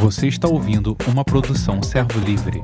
[0.00, 2.60] Você está ouvindo uma produção Servo Livre.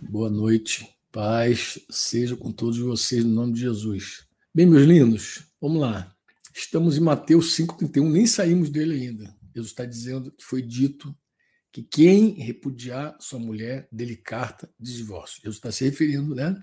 [0.00, 4.26] Boa noite, paz seja com todos vocês no nome de Jesus.
[4.54, 6.14] Bem, meus lindos, vamos lá.
[6.54, 9.34] Estamos em Mateus 5,31, nem saímos dele ainda.
[9.54, 11.14] Jesus está dizendo que foi dito
[11.72, 15.38] que quem repudiar sua mulher dele carta de divórcio.
[15.38, 16.60] Jesus está se referindo, né?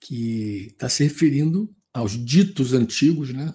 [0.00, 3.52] Que está se referindo aos ditos antigos, né?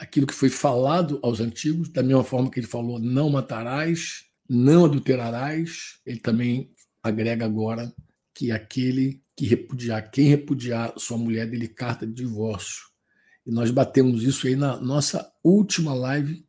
[0.00, 4.86] Aquilo que foi falado aos antigos, da mesma forma que ele falou: não matarás, não
[4.86, 6.00] adulterarás.
[6.04, 7.92] Ele também agrega agora
[8.34, 12.82] que aquele que repudiar, quem repudiar sua mulher dele carta de divórcio.
[13.46, 16.44] E nós batemos isso aí na nossa última live.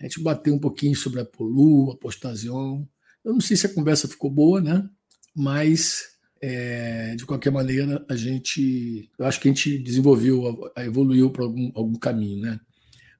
[0.00, 2.84] A gente bateu um pouquinho sobre a Polu, Apostasion,
[3.24, 4.88] eu não sei se a conversa ficou boa, né?
[5.34, 11.44] Mas é, de qualquer maneira a gente, eu acho que a gente desenvolveu, evoluiu para
[11.44, 12.60] algum, algum caminho, né?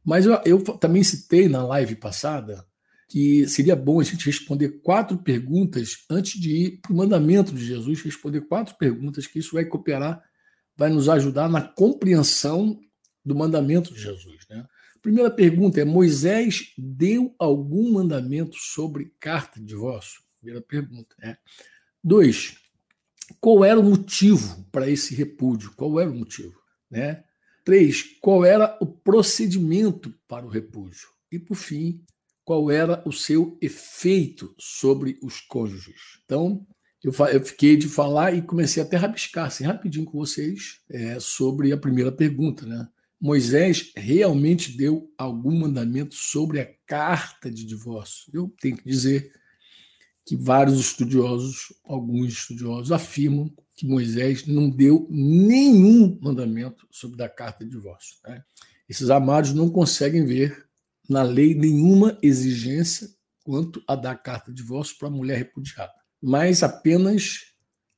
[0.04, 2.66] Mas eu, eu também citei na live passada
[3.08, 7.62] que seria bom a gente responder quatro perguntas antes de ir para o mandamento de
[7.62, 10.22] Jesus, responder quatro perguntas, que isso vai cooperar,
[10.74, 12.80] vai nos ajudar na compreensão
[13.22, 14.46] do mandamento de Jesus.
[14.48, 14.66] Né?
[15.02, 20.22] Primeira pergunta é: Moisés deu algum mandamento sobre carta de divórcio?
[20.38, 21.14] Primeira pergunta.
[21.18, 21.36] Né?
[22.02, 22.56] Dois,
[23.40, 25.72] qual era o motivo para esse repúdio?
[25.76, 26.58] Qual era o motivo?
[26.90, 27.22] Né?
[27.64, 31.08] Três, qual era o procedimento para o repúdio?
[31.30, 32.04] E, por fim,
[32.44, 36.20] qual era o seu efeito sobre os cônjuges?
[36.24, 36.66] Então,
[37.02, 41.18] eu, eu fiquei de falar e comecei até a rabiscar assim, rapidinho com vocês é,
[41.20, 42.88] sobre a primeira pergunta, né?
[43.20, 48.28] Moisés realmente deu algum mandamento sobre a carta de divórcio?
[48.34, 49.30] Eu tenho que dizer
[50.26, 57.64] que vários estudiosos, alguns estudiosos, afirmam que Moisés não deu nenhum mandamento sobre a carta
[57.64, 58.16] de divórcio.
[58.24, 58.42] Né?
[58.88, 60.66] Esses amados não conseguem ver
[61.08, 63.08] na lei nenhuma exigência
[63.44, 67.52] quanto a dar carta de divórcio para a mulher repudiada, mas apenas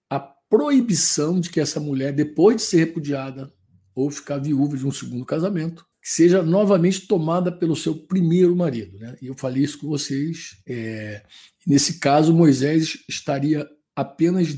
[0.09, 3.53] a proibição de que essa mulher, depois de ser repudiada,
[3.95, 8.99] ou ficar viúva de um segundo casamento, seja novamente tomada pelo seu primeiro marido.
[8.99, 9.17] Né?
[9.23, 10.61] E eu falei isso com vocês.
[10.67, 11.23] É,
[11.67, 14.53] nesse caso, Moisés estaria apenas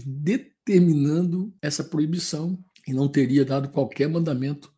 [0.67, 4.73] determinando essa proibição e não teria dado qualquer mandamento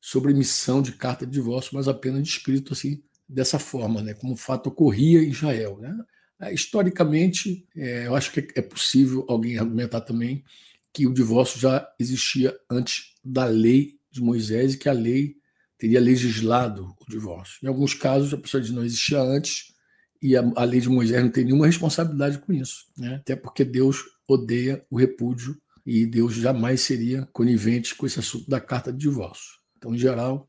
[0.00, 4.36] sobre emissão de carta de divórcio, mas apenas descrito assim dessa forma, né, como o
[4.36, 5.78] fato ocorria em Israel.
[5.80, 5.96] Né?
[6.40, 10.44] É, historicamente, é, eu acho que é possível alguém argumentar também
[10.92, 15.36] que o divórcio já existia antes da lei de Moisés e que a lei
[15.78, 17.58] teria legislado o divórcio.
[17.62, 19.72] Em alguns casos, a pessoa diz não existia antes
[20.20, 23.16] e a, a lei de Moisés não tem nenhuma responsabilidade com isso, né?
[23.16, 28.60] até porque Deus odeia o repúdio e Deus jamais seria conivente com esse assunto da
[28.60, 29.58] carta de divórcio.
[29.76, 30.48] Então, em geral,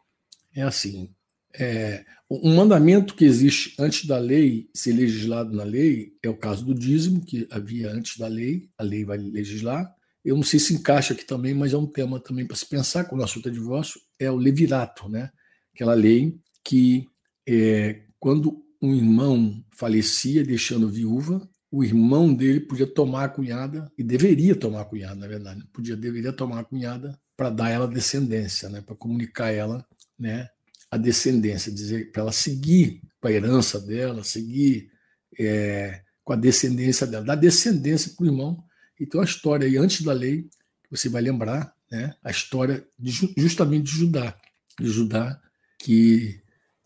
[0.56, 1.14] é assim.
[1.56, 6.66] É, um mandamento que existe antes da lei ser legislado na lei é o caso
[6.66, 10.74] do dízimo, que havia antes da lei, a lei vai legislar, eu não sei se
[10.74, 13.52] encaixa aqui também, mas é um tema também para se pensar quando o assunto é
[13.52, 15.30] divórcio, é o levirato, né?
[15.74, 17.08] aquela lei que
[17.48, 24.04] é, quando um irmão falecia deixando viúva, o irmão dele podia tomar a cunhada, e
[24.04, 28.70] deveria tomar a cunhada, na verdade, podia, deveria tomar a cunhada para dar ela descendência,
[28.70, 28.80] né?
[28.82, 29.84] para comunicar ela
[30.18, 30.48] né?
[30.92, 34.92] a descendência, dizer para ela seguir com a herança dela, seguir
[35.40, 38.64] é, com a descendência dela, dar descendência para o irmão
[39.00, 40.48] então a história aí, antes da lei,
[40.90, 44.38] você vai lembrar, né, a história de, justamente de Judá,
[44.80, 45.42] de Judá
[45.80, 46.40] que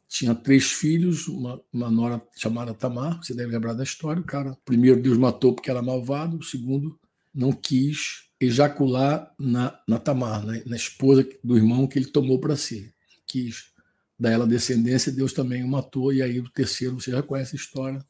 [0.08, 4.58] tinha três filhos, uma, uma nora chamada Tamar, você deve lembrar da história, o cara,
[4.64, 7.00] primeiro Deus matou porque era malvado, o segundo
[7.34, 12.56] não quis ejacular na, na Tamar, né, na esposa do irmão que ele tomou para
[12.56, 12.94] si,
[13.26, 13.72] quis
[14.20, 17.60] dar ela descendência, Deus também o matou, e aí o terceiro, você já conhece a
[17.60, 18.04] história,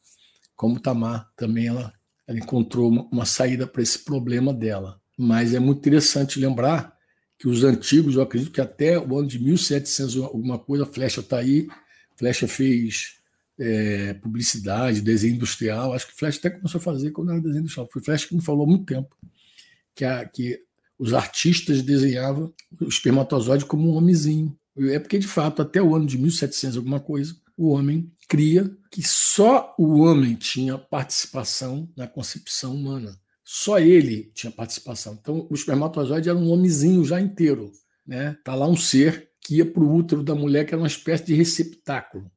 [0.56, 1.94] como Tamar também ela
[2.28, 5.00] ela encontrou uma, uma saída para esse problema dela.
[5.18, 6.94] Mas é muito interessante lembrar
[7.40, 11.22] que os antigos, eu acredito que até o ano de 1700 alguma coisa, a Flecha
[11.22, 11.68] está aí,
[12.18, 13.18] Flecha fez
[13.60, 17.88] é, publicidade, desenho industrial, acho que Flecha até começou a fazer quando era desenho industrial,
[17.92, 19.16] foi Flecha que me falou há muito tempo,
[19.96, 20.60] que, a, que
[20.98, 24.58] os artistas desenhavam o espermatozoide como um homenzinho.
[24.78, 29.02] É porque, de fato, até o ano de 1700 alguma coisa, o homem cria que
[29.02, 33.20] só o homem tinha participação na concepção humana.
[33.44, 35.18] Só ele tinha participação.
[35.20, 37.72] Então, o espermatozoide era um homenzinho já inteiro.
[38.06, 38.38] Né?
[38.44, 41.26] Tá lá um ser que ia para o útero da mulher, que era uma espécie
[41.26, 42.30] de receptáculo.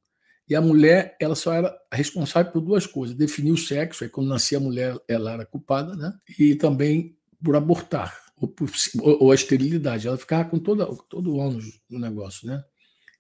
[0.49, 4.29] E a mulher, ela só era responsável por duas coisas: definir o sexo, aí quando
[4.29, 6.13] nascia a mulher, ela era culpada, né?
[6.39, 8.71] e também por abortar, ou, por,
[9.03, 10.07] ou a esterilidade.
[10.07, 12.63] Ela ficava com toda, todo o ônus no negócio, né?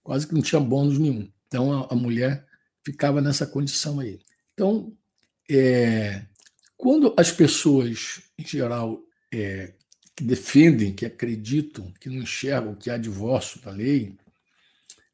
[0.05, 1.29] quase que não tinha bônus nenhum.
[1.49, 2.47] Então a, a mulher
[2.85, 4.21] ficava nessa condição aí.
[4.55, 4.93] Então,
[5.51, 6.27] é,
[6.77, 9.01] quando as pessoas, em geral,
[9.35, 9.75] é,
[10.21, 14.15] que defendem, que acreditam, que não enxergam que há divórcio na lei,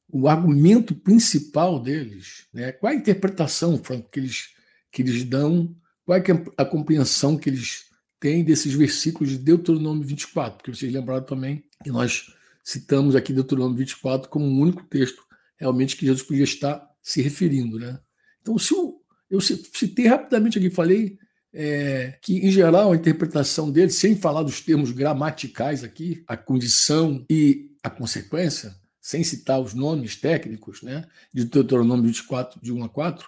[0.09, 4.49] o argumento principal deles, né, qual a interpretação Franco, que eles,
[4.91, 5.73] que eles dão,
[6.05, 6.23] qual é
[6.57, 7.85] a compreensão que eles
[8.19, 12.33] têm desses versículos de Deuteronômio 24, porque vocês lembraram também que nós
[12.65, 15.23] citamos aqui Deuteronômio 24 como o único texto
[15.57, 17.79] realmente que Jesus podia estar se referindo.
[17.79, 17.97] Né?
[18.43, 19.01] Então, se eu,
[19.31, 21.17] eu citei rapidamente aqui, falei
[21.59, 27.25] é, que, em geral, a interpretação dele, sem falar dos termos gramaticais aqui, a condição
[27.31, 32.89] e a consequência, sem citar os nomes técnicos, né, de Deuteronômio 24, de 1 a
[32.91, 33.27] 4,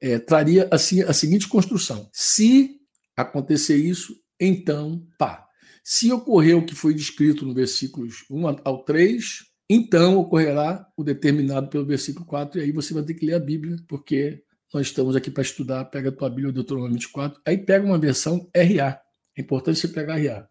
[0.00, 2.76] é, traria assim, a seguinte construção: se
[3.16, 5.44] acontecer isso, então, pá.
[5.82, 11.68] Se ocorrer o que foi descrito no versículos 1 ao 3, então ocorrerá o determinado
[11.68, 14.42] pelo versículo 4, e aí você vai ter que ler a Bíblia, porque
[14.72, 15.84] nós estamos aqui para estudar.
[15.86, 19.00] Pega a tua Bíblia, Deuteronômio 24, aí pega uma versão RA.
[19.36, 20.48] É importante você pegar RA.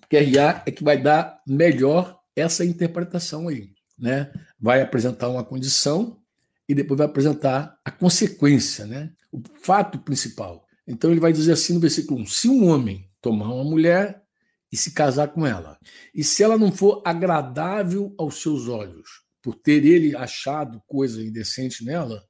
[0.00, 3.70] Porque RA é que vai dar melhor essa interpretação aí.
[3.98, 4.32] Né?
[4.60, 6.20] Vai apresentar uma condição
[6.68, 9.12] e depois vai apresentar a consequência, né?
[9.32, 10.64] o fato principal.
[10.86, 14.22] Então ele vai dizer assim no versículo 1: se um homem tomar uma mulher
[14.70, 15.78] e se casar com ela,
[16.14, 19.08] e se ela não for agradável aos seus olhos,
[19.42, 22.22] por ter ele achado coisa indecente nela,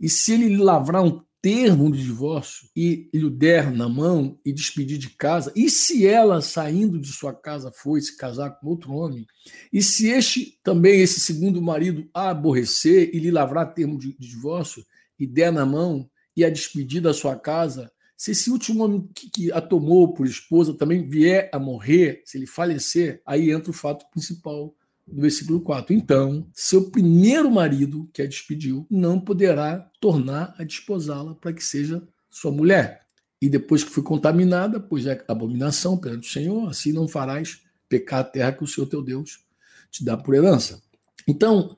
[0.00, 4.98] e se ele lavrar um termo de divórcio e lhe der na mão e despedir
[4.98, 9.26] de casa, e se ela saindo de sua casa foi se casar com outro homem,
[9.72, 14.28] e se este também, esse segundo marido, a aborrecer e lhe lavrar termo de, de
[14.28, 14.84] divórcio
[15.18, 19.30] e der na mão e a despedir da sua casa, se esse último homem que,
[19.30, 23.74] que a tomou por esposa também vier a morrer, se ele falecer, aí entra o
[23.74, 24.74] fato principal
[25.10, 25.94] do versículo 4.
[25.94, 32.02] Então, seu primeiro marido, que a despediu, não poderá tornar a desposá-la para que seja
[32.30, 33.02] sua mulher.
[33.40, 38.20] E depois que foi contaminada, pois é abominação perante o Senhor, assim não farás pecar
[38.20, 39.44] a terra que o Senhor teu Deus
[39.90, 40.82] te dá por herança.
[41.26, 41.76] Então,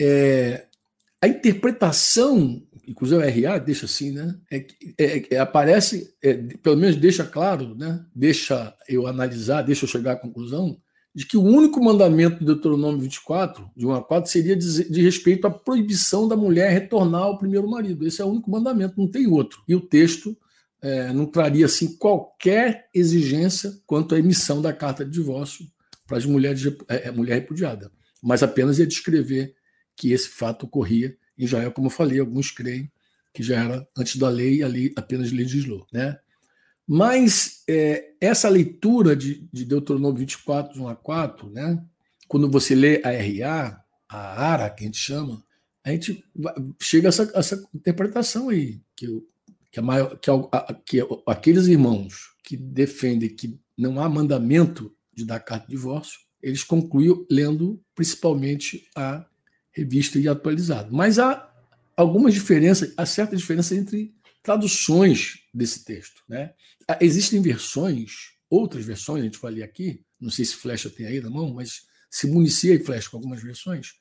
[0.00, 0.66] é,
[1.20, 4.38] a interpretação, inclusive o RA deixa assim, né?
[4.50, 4.66] É,
[4.98, 8.04] é, é, aparece, é, pelo menos deixa claro, né?
[8.14, 10.80] Deixa eu analisar, deixa eu chegar à conclusão
[11.14, 15.02] de que o único mandamento do Deuteronômio 24, de 1 a 4, seria de, de
[15.02, 18.06] respeito à proibição da mulher retornar ao primeiro marido.
[18.06, 19.62] Esse é o único mandamento, não tem outro.
[19.66, 20.36] E o texto
[20.80, 25.66] é, não traria assim qualquer exigência quanto à emissão da carta de divórcio
[26.06, 27.90] para as mulheres é, é, mulher repudiada,
[28.22, 29.54] mas apenas ia descrever
[29.96, 32.90] que esse fato ocorria em Israel, como eu falei, alguns creem
[33.32, 36.18] que já era antes da lei e a lei apenas legislou, né?
[36.92, 41.80] Mas é, essa leitura de, de Deuteronômio 24, de 1 a 4, né,
[42.26, 45.40] quando você lê a RA, a ARA, que a gente chama,
[45.84, 46.24] a gente
[46.82, 49.06] chega a essa, essa interpretação aí, que,
[49.70, 55.24] que, a maior, que, a, que aqueles irmãos que defendem que não há mandamento de
[55.24, 59.24] dar carta de divórcio, eles concluem lendo principalmente a
[59.70, 60.88] revista e atualizada.
[60.90, 61.48] Mas há
[61.96, 66.22] algumas diferenças, há certa diferença entre traduções desse texto.
[66.28, 66.52] Né?
[66.88, 71.06] Ah, existem versões, outras versões, a gente vai ler aqui, não sei se Flecha tem
[71.06, 73.94] aí na mão, mas se municia e Flecha com algumas versões.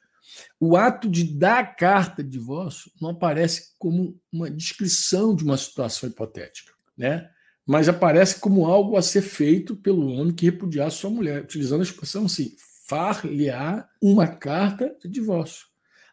[0.59, 5.57] O ato de dar a carta de divórcio não aparece como uma descrição de uma
[5.57, 7.29] situação hipotética, né?
[7.69, 11.83] mas aparece como algo a ser feito pelo homem que repudiar sua mulher, utilizando a
[11.83, 12.55] expressão assim:
[12.87, 15.67] far-lhe-á uma carta de divórcio,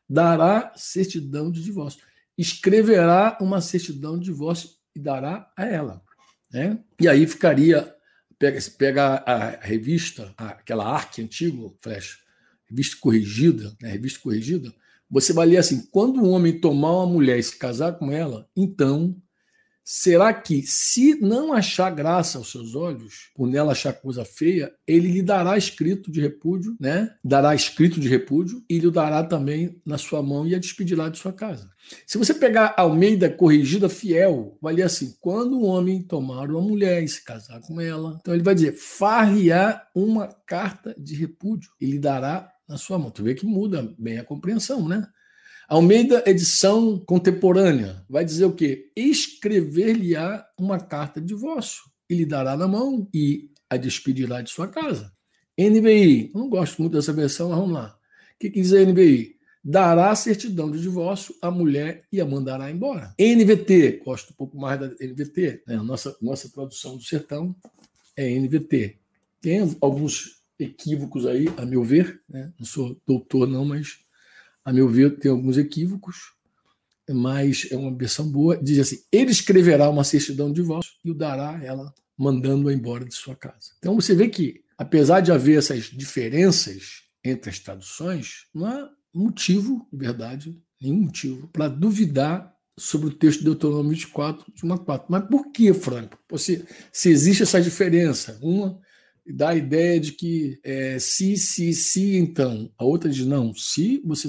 [0.07, 2.03] dará certidão de divórcio
[2.37, 6.03] escreverá uma certidão de divórcio e dará a ela.
[6.53, 6.79] Né?
[7.01, 7.95] E aí ficaria,
[8.39, 12.19] pega, pega a revista, aquela arte antigo, Flash,
[12.69, 13.91] revista corrigida, né?
[13.91, 14.73] revista corrigida,
[15.09, 18.49] você vai ler assim: quando um homem tomar uma mulher e se casar com ela,
[18.57, 19.17] então
[19.89, 25.13] Será que, se não achar graça aos seus olhos, por nela achar coisa feia, ele
[25.13, 27.15] lhe dará escrito de repúdio, né?
[27.23, 31.19] Dará escrito de repúdio e lhe dará também na sua mão e a despedirá de
[31.19, 31.71] sua casa.
[32.05, 37.05] Se você pegar Almeida corrigida fiel, vai ler assim: quando um homem tomar uma mulher
[37.05, 41.87] e se casar com ela, então ele vai dizer: far-lhe-á uma carta de repúdio e
[41.87, 43.13] lhe dará na sua mão.
[43.13, 45.07] Tu vê que muda bem a compreensão, né?
[45.69, 48.93] Almeida, edição contemporânea, vai dizer o quê?
[48.95, 54.69] Escrever-lhe-á uma carta de divórcio e lhe dará na mão e a despedirá de sua
[54.69, 55.13] casa.
[55.59, 57.99] NBI, não gosto muito dessa versão, mas vamos lá.
[58.37, 59.35] O que, que diz a NBI?
[59.65, 63.13] Dará certidão de divórcio à mulher e a mandará embora.
[63.19, 65.79] NVT, gosto um pouco mais da NVT, né?
[65.79, 67.57] nossa, nossa tradução do sertão
[68.17, 68.99] é NVT.
[69.41, 72.53] Tem alguns equívocos aí, a meu ver, né?
[72.57, 74.06] não sou doutor não, mas
[74.67, 76.35] a meu ver, tem alguns equívocos.
[77.09, 81.15] mas é uma versão boa, diz assim: ele escreverá uma certidão de divórcio e o
[81.15, 83.71] dará a ela, mandando-a embora de sua casa.
[83.79, 89.87] Então você vê que, apesar de haver essas diferenças entre as traduções, não há motivo,
[89.93, 94.79] de verdade, nenhum motivo, para duvidar sobre o texto de Deuteronômio 24, de 1 a
[94.79, 95.07] 4.
[95.09, 96.19] Mas por que, Franco?
[96.37, 98.81] Se, se existe essa diferença, uma
[99.33, 104.01] dá a ideia de que é, se, se, se, então, a outra diz não, se
[104.05, 104.29] você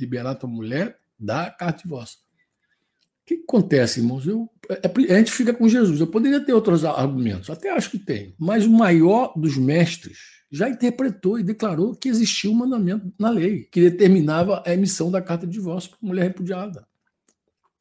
[0.00, 2.12] liberar a tua mulher, dá a carta de voz.
[2.12, 4.26] O que acontece, irmãos?
[4.26, 6.00] Eu, é, é, a gente fica com Jesus.
[6.00, 10.68] Eu poderia ter outros argumentos, até acho que tem, mas o maior dos mestres já
[10.68, 15.46] interpretou e declarou que existia um mandamento na lei que determinava a emissão da carta
[15.46, 16.86] de divórcio para mulher repudiada.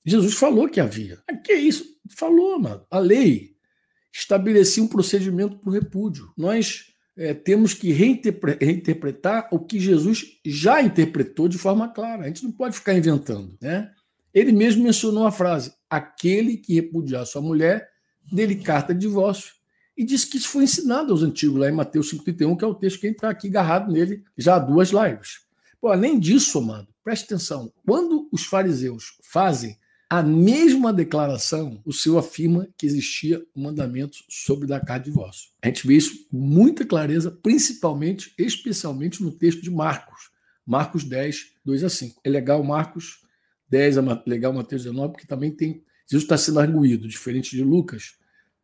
[0.06, 1.20] Jesus falou que havia.
[1.44, 1.86] Que é isso?
[2.10, 2.86] Falou, mano.
[2.90, 3.57] A lei
[4.20, 6.32] estabelecia um procedimento para o repúdio.
[6.36, 12.24] Nós é, temos que reinterpre reinterpretar o que Jesus já interpretou de forma clara.
[12.24, 13.56] A gente não pode ficar inventando.
[13.62, 13.92] Né?
[14.34, 17.88] Ele mesmo mencionou a frase: aquele que repudiar sua mulher,
[18.32, 19.54] dele carta de divórcio
[19.96, 22.76] e disse que isso foi ensinado aos antigos, lá em Mateus 5,31, que é o
[22.76, 25.40] texto que a gente está aqui agarrado nele já há duas lives.
[25.82, 29.78] Pô, além disso, amado, preste atenção: quando os fariseus fazem
[30.10, 35.50] a mesma declaração, o Senhor afirma que existia um mandamento sobre dar carta de divórcio.
[35.62, 40.30] A gente vê isso com muita clareza, principalmente, especialmente no texto de Marcos,
[40.66, 42.22] Marcos 10, 2 a 5.
[42.24, 43.22] É legal Marcos
[43.70, 45.84] 10, é legal Mateus 19, porque também tem.
[46.10, 48.16] Jesus está sendo arguído, diferente de Lucas,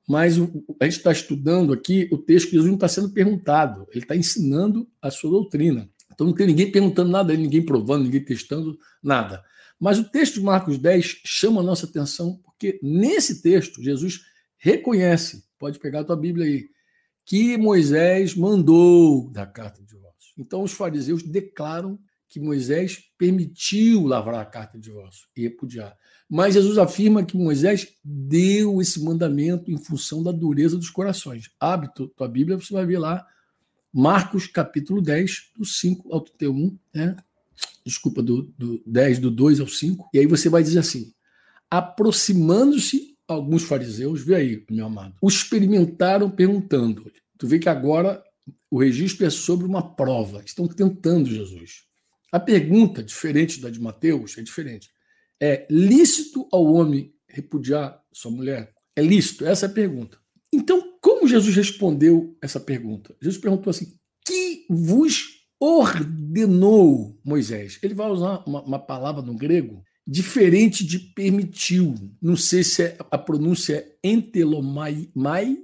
[0.08, 4.04] mas a gente está estudando aqui o texto que Jesus não está sendo perguntado, ele
[4.04, 5.90] está ensinando a sua doutrina.
[6.14, 9.44] Então não tem ninguém perguntando nada, ninguém provando, ninguém testando nada.
[9.84, 14.22] Mas o texto de Marcos 10 chama a nossa atenção, porque nesse texto Jesus
[14.56, 16.70] reconhece, pode pegar a tua Bíblia aí,
[17.26, 20.32] que Moisés mandou da carta de divórcio.
[20.38, 22.00] Então os fariseus declaram
[22.30, 25.94] que Moisés permitiu lavrar a carta de divórcio e repudiar.
[26.30, 31.52] Mas Jesus afirma que Moisés deu esse mandamento em função da dureza dos corações.
[31.60, 33.28] Hábito, tua Bíblia, você vai ver lá,
[33.92, 37.18] Marcos capítulo 10, do 5 ao 31, né?
[37.86, 40.10] Desculpa, do, do 10, do 2 ao 5.
[40.14, 41.14] E aí você vai dizer assim:
[41.70, 47.12] aproximando-se alguns fariseus, vê aí, meu amado, o experimentaram perguntando.
[47.38, 48.24] Tu vê que agora
[48.70, 50.42] o registro é sobre uma prova.
[50.46, 51.84] Estão tentando Jesus.
[52.32, 54.90] A pergunta, diferente da de Mateus, é diferente.
[55.42, 58.74] É lícito ao homem repudiar sua mulher?
[58.96, 59.46] É lícito?
[59.46, 60.18] Essa é a pergunta.
[60.52, 63.16] Então, como Jesus respondeu essa pergunta?
[63.22, 65.33] Jesus perguntou assim: que vos
[65.64, 67.80] ordenou Moisés?
[67.82, 71.96] Ele vai usar uma, uma palavra no grego diferente de permitiu.
[72.22, 75.10] Não sei se é, a pronúncia é entelomai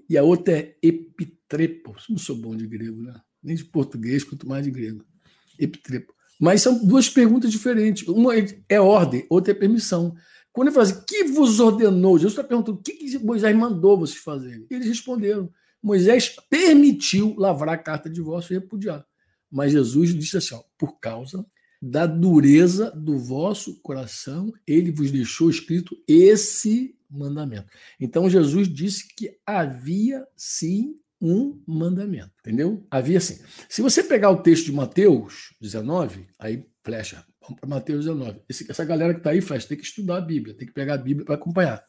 [0.10, 1.94] e a outra é epitrepo.
[2.10, 3.14] Não sou bom de grego, né?
[3.44, 5.04] Nem de português, quanto mais de grego.
[5.58, 6.14] Epitrepo.
[6.40, 8.08] Mas são duas perguntas diferentes.
[8.08, 8.34] Uma
[8.70, 10.16] é ordem, outra é permissão.
[10.54, 12.18] Quando ele fala assim, que vos ordenou?
[12.18, 14.66] Jesus está perguntando, o que, que Moisés mandou vocês fazerem?
[14.70, 15.52] Eles responderam,
[15.84, 19.06] Moisés permitiu lavrar a carta de divórcio e repudiar.
[19.52, 21.46] Mas Jesus disse assim, ó, por causa
[21.82, 27.68] da dureza do vosso coração, ele vos deixou escrito esse mandamento.
[28.00, 32.86] Então Jesus disse que havia sim um mandamento, entendeu?
[32.90, 33.40] Havia assim.
[33.68, 38.42] Se você pegar o texto de Mateus 19, aí flecha, vamos para Mateus 19.
[38.48, 40.94] Esse, essa galera que está aí, flecha, tem que estudar a Bíblia, tem que pegar
[40.94, 41.84] a Bíblia para acompanhar.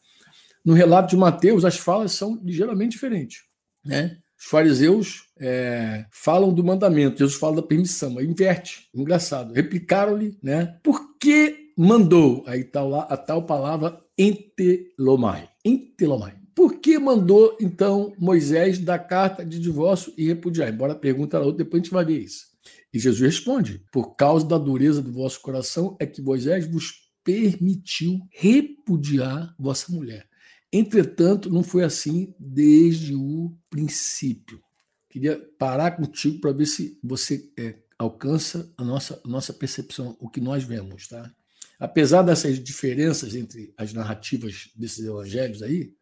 [0.63, 3.43] No relato de Mateus, as falas são ligeiramente diferentes,
[3.85, 4.19] né?
[4.41, 9.53] Os fariseus é, falam do mandamento, Jesus fala da permissão, aí inverte, engraçado.
[9.53, 10.79] Replicaram-lhe, né?
[10.81, 12.43] Por que mandou?
[12.47, 15.47] Aí tá lá a tal palavra entelomai.
[15.63, 16.33] Entelomai.
[16.55, 20.73] Por que mandou, então, Moisés dar carta de divórcio e repudiar?
[20.73, 22.45] Embora a pergunta era outra, depois a gente vai ver isso.
[22.91, 26.93] E Jesus responde: Por causa da dureza do vosso coração é que Moisés vos
[27.23, 30.30] permitiu repudiar vossa mulher.
[30.71, 34.61] Entretanto, não foi assim desde o princípio.
[35.09, 40.29] Queria parar contigo para ver se você é, alcança a nossa, a nossa percepção, o
[40.29, 41.07] que nós vemos.
[41.07, 41.29] Tá?
[41.77, 45.93] Apesar dessas diferenças entre as narrativas desses evangelhos aí,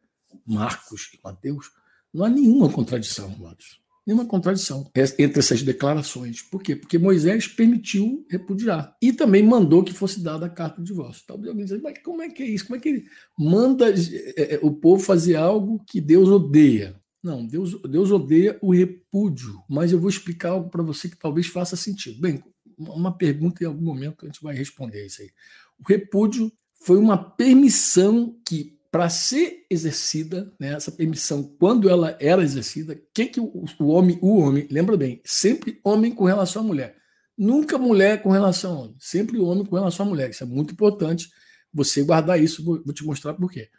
[0.46, 1.72] Marcos e Mateus,
[2.14, 3.80] não há nenhuma contradição, amados.
[4.10, 4.90] Nenhuma contradição
[5.20, 6.42] entre essas declarações.
[6.42, 6.76] Por quê?
[6.76, 8.98] Porque Moisés permitiu repudiar.
[9.00, 11.24] E também mandou que fosse dada a carta de divórcio.
[11.28, 12.66] Talvez alguém diga, mas como é que é isso?
[12.66, 13.06] Como é que ele
[13.38, 17.00] manda é, é, o povo fazer algo que Deus odeia?
[17.22, 19.62] Não, Deus, Deus odeia o repúdio.
[19.70, 22.20] Mas eu vou explicar algo para você que talvez faça sentido.
[22.20, 22.44] Bem,
[22.80, 25.30] uma pergunta em algum momento a gente vai responder isso aí.
[25.78, 26.52] O repúdio
[26.84, 33.28] foi uma permissão que para ser exercida, né, essa permissão, quando ela era exercida, que,
[33.28, 36.96] que o, o, homem, o homem, lembra bem, sempre homem com relação à mulher.
[37.38, 40.30] Nunca mulher com relação ao homem, sempre homem com relação à mulher.
[40.30, 41.30] Isso é muito importante
[41.72, 43.70] você guardar isso, vou, vou te mostrar por quê.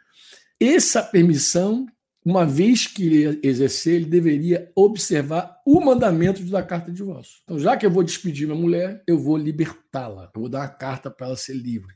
[0.59, 1.85] Essa permissão,
[2.23, 7.39] uma vez que ele exercer, ele deveria observar o mandamento da carta de divórcio.
[7.43, 10.31] Então, já que eu vou despedir minha mulher, eu vou libertá-la.
[10.33, 11.93] Eu vou dar uma carta para ela ser livre.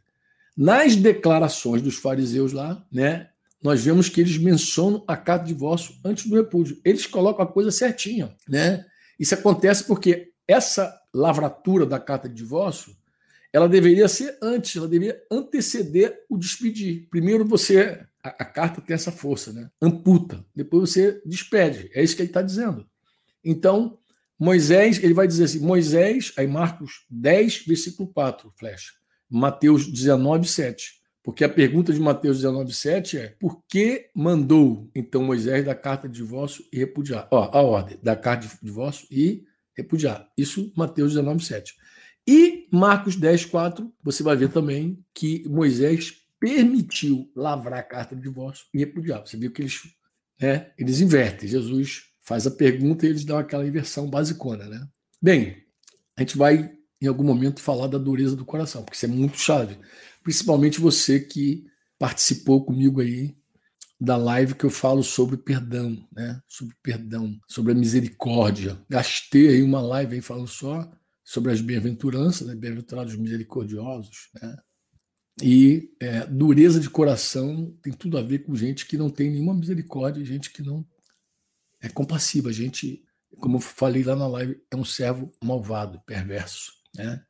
[0.56, 3.30] Nas declarações dos fariseus lá, né,
[3.62, 6.80] nós vemos que eles mencionam a carta de divórcio antes do repúdio.
[6.86, 8.86] Eles colocam a coisa certinha, né?
[9.20, 12.96] Isso acontece porque essa lavratura da carta de divórcio,
[13.52, 17.08] ela deveria ser antes, ela deveria anteceder o despedir.
[17.10, 19.70] Primeiro você a, a carta tem essa força, né?
[19.82, 20.44] Amputa.
[20.56, 21.90] Depois você despede.
[21.94, 22.86] É isso que ele está dizendo.
[23.44, 23.98] Então,
[24.38, 28.94] Moisés, ele vai dizer assim: Moisés, aí Marcos 10, versículo 4, flecha.
[29.30, 31.06] Mateus 19, 7.
[31.24, 36.08] Porque a pergunta de Mateus 19, 7 é: por que mandou então Moisés da carta
[36.08, 37.28] de divórcio e repudiar?
[37.32, 39.44] Ó, a ordem da carta de divórcio e
[39.76, 40.30] repudiar.
[40.38, 41.74] Isso, Mateus 19, 7.
[42.28, 48.22] E Marcos 10, 4, você vai ver também que Moisés permitiu lavrar a carta de
[48.22, 49.26] divórcio e repudiar.
[49.26, 49.82] Você viu que eles,
[50.40, 51.50] né, eles invertem.
[51.50, 54.88] Jesus faz a pergunta e eles dão aquela inversão basicona, né?
[55.20, 55.58] Bem,
[56.16, 56.72] a gente vai
[57.06, 59.78] em algum momento falar da dureza do coração, porque isso é muito chave.
[60.24, 61.66] Principalmente você que
[61.98, 63.36] participou comigo aí
[64.00, 66.42] da live que eu falo sobre perdão, né?
[66.48, 68.78] Sobre perdão, sobre a misericórdia.
[68.90, 70.92] Gastei aí uma live aí falando só
[71.24, 72.56] sobre as bem-aventuranças, né?
[72.56, 74.58] bem-aventurados misericordiosos, né?
[75.42, 79.54] E é, dureza de coração tem tudo a ver com gente que não tem nenhuma
[79.54, 80.86] misericórdia, gente que não
[81.82, 83.04] é compassiva, gente,
[83.40, 86.75] como eu falei lá na live, é um servo malvado, perverso.
[86.96, 87.22] Né?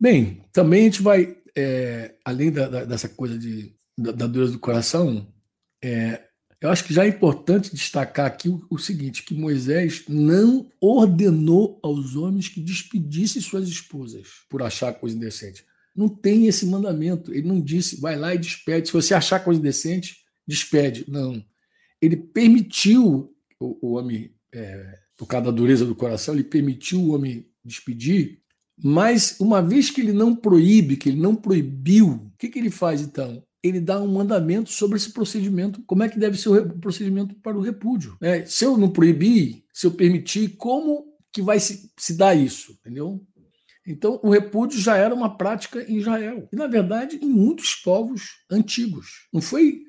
[0.00, 4.52] Bem, também a gente vai, é, além da, da, dessa coisa de, da, da, dureza
[4.52, 5.26] do coração,
[5.82, 6.22] é,
[6.60, 11.78] eu acho que já é importante destacar aqui o, o, seguinte: que Moisés não ordenou
[11.82, 15.64] aos homens que despedissem suas esposas por achar coisa indecente.
[15.94, 17.32] Não tem esse mandamento.
[17.32, 18.88] Ele não disse, vai lá e despede.
[18.88, 21.04] Se você achar coisa indecente, despede.
[21.08, 21.44] Não.
[22.00, 27.14] Ele permitiu o, o homem, é, por causa da dureza do coração, ele permitiu o
[27.14, 28.39] homem despedir,
[28.82, 32.70] mas uma vez que ele não proíbe, que ele não proibiu, o que, que ele
[32.70, 33.42] faz então?
[33.62, 37.58] Ele dá um mandamento sobre esse procedimento, como é que deve ser o procedimento para
[37.58, 38.16] o repúdio.
[38.20, 42.72] É, se eu não proibir, se eu permitir, como que vai se, se dar isso?
[42.72, 43.22] Entendeu?
[43.86, 46.48] Então, o repúdio já era uma prática em Israel.
[46.52, 49.28] E, na verdade, em muitos povos antigos.
[49.32, 49.80] Não foi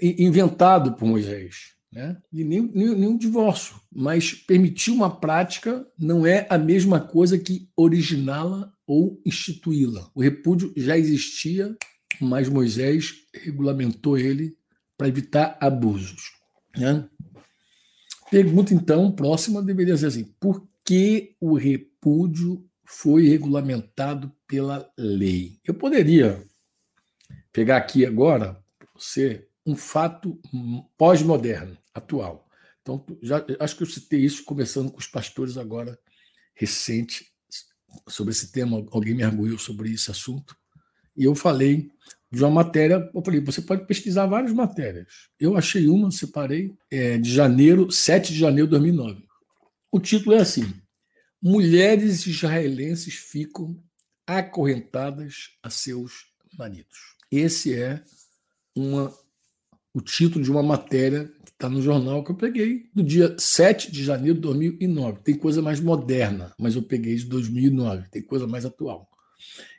[0.00, 2.16] inventado por Moisés né?
[2.32, 7.68] e nem, nem, nem divórcio, mas permitir uma prática não é a mesma coisa que
[7.76, 10.10] originá-la ou instituí-la.
[10.14, 11.76] O repúdio já existia,
[12.20, 14.56] mas Moisés regulamentou ele
[14.96, 16.32] para evitar abusos.
[16.76, 17.06] Né?
[18.30, 25.58] Pergunta, então, próxima deveria ser assim: por que o repúdio foi regulamentado pela lei?
[25.64, 26.42] Eu poderia
[27.52, 28.58] pegar aqui agora,
[28.94, 30.40] você, um fato
[30.96, 32.48] pós-moderno atual.
[32.80, 35.98] Então, já, acho que eu citei isso conversando com os pastores agora,
[36.54, 37.32] recente,
[38.08, 38.84] sobre esse tema.
[38.90, 40.56] Alguém me arguiu sobre esse assunto.
[41.16, 41.90] E eu falei
[42.30, 43.10] de uma matéria.
[43.14, 45.28] Eu falei, você pode pesquisar várias matérias.
[45.38, 49.22] Eu achei uma, separei, é, de janeiro, 7 de janeiro de 2009.
[49.90, 50.72] O título é assim:
[51.40, 53.80] Mulheres israelenses ficam
[54.26, 57.16] acorrentadas a seus maridos.
[57.30, 58.02] Esse é
[58.74, 59.12] uma,
[59.94, 61.30] o título de uma matéria
[61.62, 65.20] Está no jornal que eu peguei do dia 7 de janeiro de 2009.
[65.22, 68.08] Tem coisa mais moderna, mas eu peguei de 2009.
[68.10, 69.08] Tem coisa mais atual.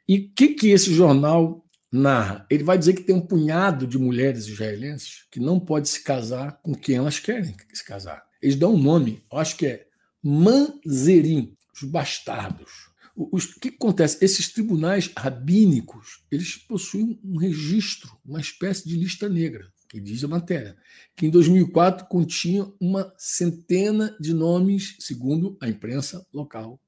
[0.08, 2.48] E o que, que esse jornal narra?
[2.50, 6.58] Ele vai dizer que tem um punhado de mulheres israelenses que não pode se casar
[6.64, 8.24] com quem elas querem se casar.
[8.42, 9.86] Eles dão um nome, eu acho que é
[10.24, 12.94] Manzerim, os bastardos.
[13.14, 14.24] O que acontece?
[14.24, 20.28] Esses tribunais rabínicos, eles possuem um registro, uma espécie de lista negra que diz a
[20.28, 20.76] matéria,
[21.16, 26.82] que em 2004 continha uma centena de nomes, segundo a imprensa local.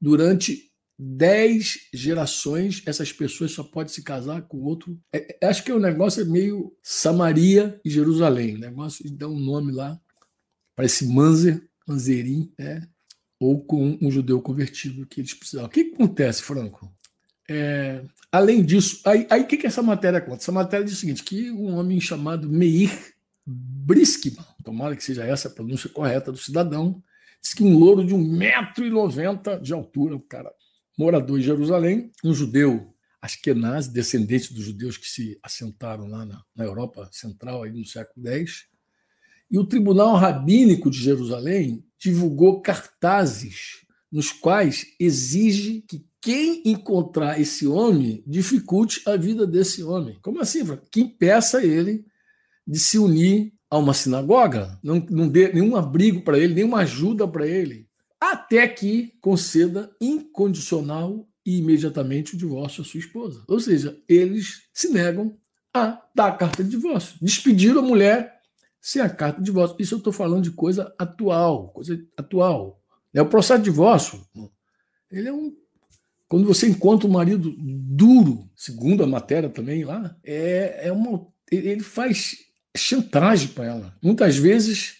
[0.00, 5.00] Durante dez gerações, essas pessoas só podem se casar com outro.
[5.12, 8.56] É, é acho que o negócio é meio Samaria e Jerusalém.
[8.56, 10.00] O negócio de dar um nome lá
[10.74, 12.88] para esse Manzer, Manzerim, né?
[13.38, 15.68] ou com um judeu convertido que eles precisavam.
[15.68, 16.92] O que acontece, Franco?
[17.54, 20.38] É, além disso, aí o que, que essa matéria conta?
[20.38, 22.90] Essa matéria diz o seguinte: que um homem chamado Meir
[23.44, 27.02] Briskman, tomara que seja essa a pronúncia correta do cidadão,
[27.42, 30.50] diz que um louro de 1,90m de altura, um cara
[30.98, 36.64] morador em Jerusalém, um judeu Ashkenaz, descendente dos judeus que se assentaram lá na, na
[36.64, 38.64] Europa Central aí no século X,
[39.50, 47.66] e o Tribunal Rabínico de Jerusalém divulgou cartazes nos quais exige que quem encontrar esse
[47.66, 50.18] homem dificulte a vida desse homem.
[50.22, 50.60] Como assim?
[50.88, 52.06] Que impeça ele
[52.64, 57.26] de se unir a uma sinagoga, não, não dê nenhum abrigo para ele, nenhuma ajuda
[57.26, 57.88] para ele,
[58.20, 63.42] até que conceda incondicional e imediatamente o divórcio à sua esposa.
[63.48, 65.36] Ou seja, eles se negam
[65.74, 67.16] a dar a carta de divórcio.
[67.20, 68.40] Despediram a mulher
[68.80, 69.76] sem a carta de divórcio.
[69.80, 72.80] Isso eu estou falando de coisa atual, coisa atual.
[73.12, 74.20] É o processo de divórcio.
[75.10, 75.50] Ele é um
[76.32, 81.82] quando você encontra um marido duro, segundo a matéria também lá, é, é uma, ele
[81.82, 82.38] faz
[82.74, 83.98] chantagem para ela.
[84.02, 84.96] Muitas vezes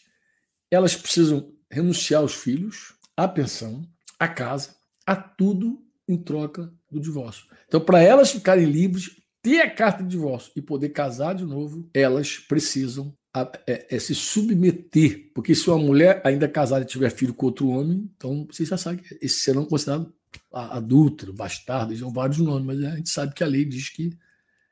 [0.71, 3.83] elas precisam renunciar aos filhos, à pensão,
[4.19, 4.75] à casa,
[5.07, 7.47] a tudo em troca do divórcio.
[7.67, 11.89] Então, para elas ficarem livres, ter a carta de divórcio e poder casar de novo,
[11.95, 15.31] elas precisam a, é, é, se submeter.
[15.35, 19.03] Porque se uma mulher ainda casada tiver filho com outro homem, então vocês já sabem
[19.03, 20.13] que esses serão considerados
[20.53, 24.17] adúltero, bastardo, são vários nomes, mas a gente sabe que a lei diz que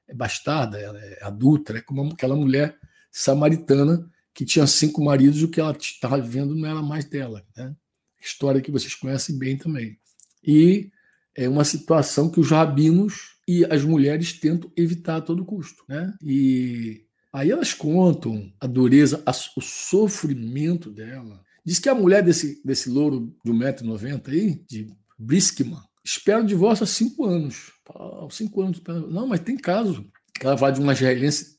[0.08, 2.76] é bastarda, é adulta, é como aquela mulher
[3.10, 7.44] samaritana que tinha cinco maridos e o que ela estava vivendo não era mais dela.
[7.56, 7.74] Né?
[8.20, 9.98] História que vocês conhecem bem também.
[10.42, 10.90] E
[11.36, 15.84] é uma situação que os rabinos e as mulheres tentam evitar a todo custo.
[15.88, 16.14] Né?
[16.22, 19.22] E aí elas contam a dureza,
[19.56, 21.42] o sofrimento dela.
[21.64, 24.90] Diz que a mulher desse, desse louro de 1,90m aí, de
[25.22, 27.72] Briskman, espera o divórcio há cinco anos.
[27.94, 28.82] Ah, cinco anos.
[29.10, 30.10] Não, mas tem caso.
[30.40, 31.58] Ela vai de uma israelense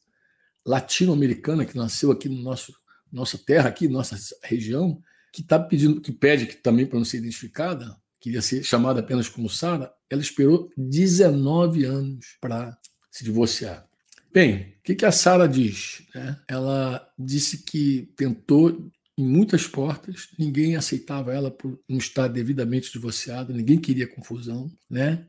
[0.65, 2.73] latino-americana que nasceu aqui no nosso
[3.11, 5.01] nossa terra, aqui, nossa região,
[5.33, 9.27] que está pedindo, que pede que também para não ser identificada, queria ser chamada apenas
[9.27, 12.77] como Sara, ela esperou 19 anos para
[13.11, 13.85] se divorciar.
[14.33, 16.03] Bem, o que, que a Sara diz?
[16.15, 16.39] Né?
[16.47, 18.89] Ela disse que tentou
[19.21, 25.27] em muitas portas, ninguém aceitava ela por não estar devidamente divorciada, ninguém queria confusão, né?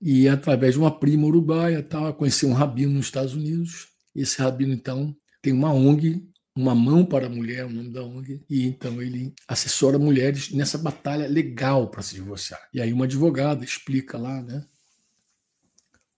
[0.00, 3.88] E através de uma prima uruguaia, tal, conheceu um rabino nos Estados Unidos.
[4.14, 6.22] Esse rabino então tem uma ONG,
[6.54, 10.76] uma mão para a mulher, o nome da ONG, e então ele assessora mulheres nessa
[10.76, 12.60] batalha legal para se divorciar.
[12.72, 14.64] E aí uma advogada explica lá, né?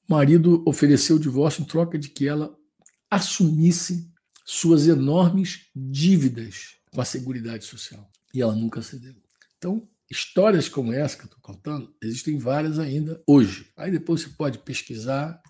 [0.09, 2.55] O marido ofereceu o divórcio em troca de que ela
[3.09, 4.11] assumisse
[4.45, 8.09] suas enormes dívidas com a Seguridade Social.
[8.33, 9.15] E ela nunca cedeu.
[9.59, 13.71] Então, histórias como essa que eu estou contando, existem várias ainda hoje.
[13.77, 15.41] Aí depois você pode pesquisar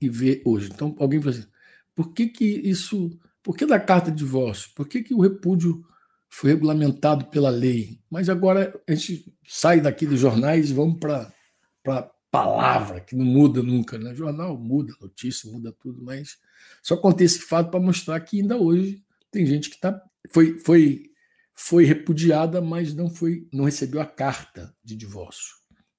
[0.00, 0.70] e ver hoje.
[0.72, 1.46] Então, alguém fala assim,
[1.94, 3.18] por que, que isso.
[3.42, 4.70] Por que da carta de divórcio?
[4.74, 5.84] Por que, que o repúdio
[6.28, 8.00] foi regulamentado pela lei?
[8.10, 11.32] Mas agora a gente sai daqui dos jornais e vamos para
[11.86, 13.98] a palavra, que não muda nunca.
[13.98, 14.14] Né?
[14.14, 16.38] Jornal muda, notícia muda tudo, mas
[16.82, 21.04] só contei esse fato para mostrar que ainda hoje tem gente que está foi, foi,
[21.54, 25.54] foi repudiada, mas não, foi, não recebeu a carta de divórcio.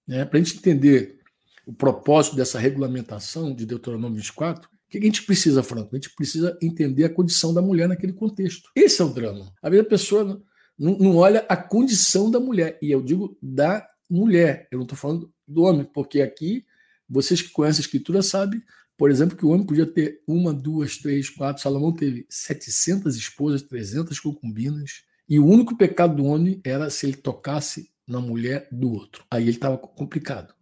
[0.08, 0.26] Né?
[0.26, 1.20] Para a gente entender
[1.66, 5.96] o propósito dessa regulamentação de Deuteronômio 24, o que a gente precisa, Franco?
[5.96, 8.70] A gente precisa entender a condição da mulher naquele contexto.
[8.76, 9.54] Esse é o drama.
[9.62, 10.44] A vezes a pessoa
[10.78, 14.98] não, não olha a condição da mulher, e eu digo da mulher, eu não estou
[14.98, 16.66] falando do homem, porque aqui,
[17.08, 18.62] vocês que conhecem a escritura sabem
[19.02, 21.64] por exemplo, que o homem podia ter uma, duas, três, quatro.
[21.64, 25.02] Salomão teve 700 esposas, 300 concubinas.
[25.28, 29.26] E o único pecado do homem era se ele tocasse na mulher do outro.
[29.32, 30.54] Aí ele estava complicado.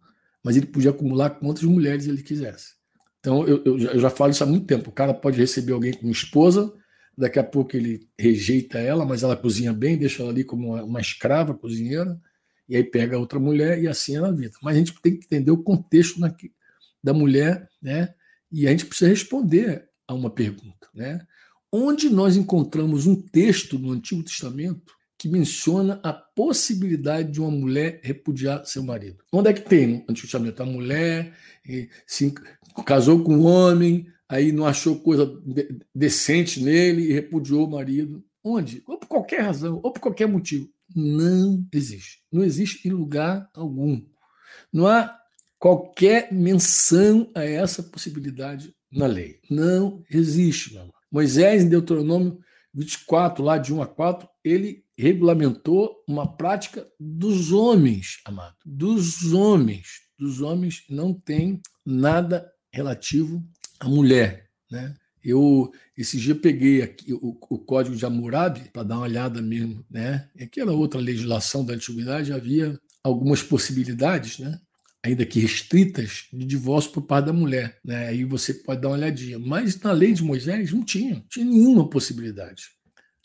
[0.42, 2.76] Mas ele podia acumular quantas mulheres ele quisesse.
[3.18, 4.88] Então eu, eu, eu, já falo isso há muito tempo.
[4.88, 6.72] O cara pode receber alguém como esposa,
[7.18, 10.98] daqui a pouco ele rejeita ela, mas ela cozinha bem, deixa ela ali como uma,
[11.02, 12.18] escrava cozinheira,
[12.66, 14.54] e aí pega outra mulher e assim é na vida.
[14.62, 16.18] Mas a gente tem que entender o contexto
[17.04, 18.14] da mulher, né?
[18.52, 21.20] E a gente precisa responder a uma pergunta, né?
[21.72, 28.00] Onde nós encontramos um texto no Antigo Testamento que menciona a possibilidade de uma mulher
[28.02, 29.22] repudiar seu marido?
[29.32, 30.62] Onde é que tem no Antigo Testamento?
[30.62, 31.36] A mulher
[32.06, 32.34] se
[32.84, 35.30] casou com um homem, aí não achou coisa
[35.94, 38.24] decente nele e repudiou o marido.
[38.42, 38.82] Onde?
[38.86, 40.68] Ou por qualquer razão, ou por qualquer motivo.
[40.96, 42.22] Não existe.
[42.32, 44.02] Não existe em lugar algum.
[44.72, 45.19] Não há
[45.60, 49.38] qualquer menção a essa possibilidade na lei.
[49.48, 50.94] Não existe, meu amor.
[51.12, 52.40] Moisés, em Deuteronômio
[52.72, 58.56] 24, lá de 1 a 4, ele regulamentou uma prática dos homens, amado.
[58.64, 60.00] Dos homens.
[60.18, 63.42] Dos homens não tem nada relativo
[63.78, 64.48] à mulher.
[64.70, 64.94] Né?
[65.22, 69.84] Eu, esse dia, peguei aqui o, o Código de Hammurabi para dar uma olhada mesmo.
[69.90, 70.28] Né?
[70.40, 74.58] Aquela outra legislação da antiguidade havia algumas possibilidades, né?
[75.02, 77.78] Ainda que restritas, de divórcio por parte da mulher.
[77.84, 78.08] Né?
[78.08, 79.38] Aí você pode dar uma olhadinha.
[79.38, 82.68] Mas na lei de Moisés não tinha, não tinha nenhuma possibilidade.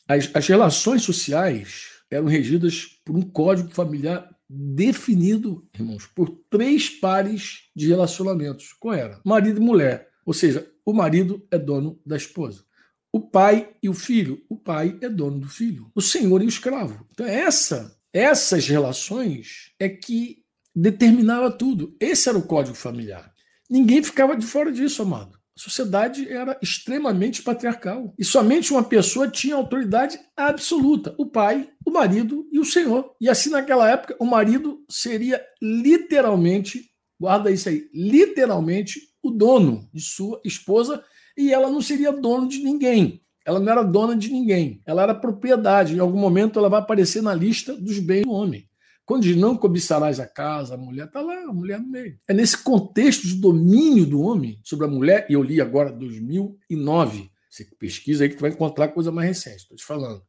[0.08, 7.64] As, as relações sociais eram regidas por um código familiar definido, irmãos, por três pares
[7.76, 8.74] de relacionamentos.
[8.74, 9.20] Qual era?
[9.26, 10.10] Marido e mulher.
[10.26, 12.64] Ou seja, o marido é dono da esposa.
[13.12, 14.44] O pai e o filho.
[14.50, 15.92] O pai é dono do filho.
[15.96, 17.08] O senhor e o escravo.
[17.12, 20.45] Então, essa, essas relações é que
[20.76, 21.96] determinava tudo.
[22.00, 23.32] Esse era o código familiar.
[23.70, 25.38] Ninguém ficava de fora disso, amado.
[25.58, 28.14] A sociedade era extremamente patriarcal.
[28.20, 33.16] E somente uma pessoa tinha autoridade absoluta: o pai, o marido e o senhor.
[33.22, 40.02] E assim, naquela época, o marido seria literalmente, guarda isso aí, literalmente o dono de
[40.02, 41.04] sua esposa
[41.38, 43.22] e ela não seria dono de ninguém.
[43.46, 44.82] Ela não era dona de ninguém.
[44.86, 45.96] Ela era propriedade.
[45.96, 48.68] Em algum momento ela vai aparecer na lista dos bens do homem.
[49.06, 52.20] Quando diz não cobiçarás a casa, a mulher está lá, a mulher no meio.
[52.28, 57.30] É nesse contexto de domínio do homem sobre a mulher, e eu li agora 2009.
[57.50, 60.22] Você pesquisa aí que vai encontrar coisa mais recente, estou te falando.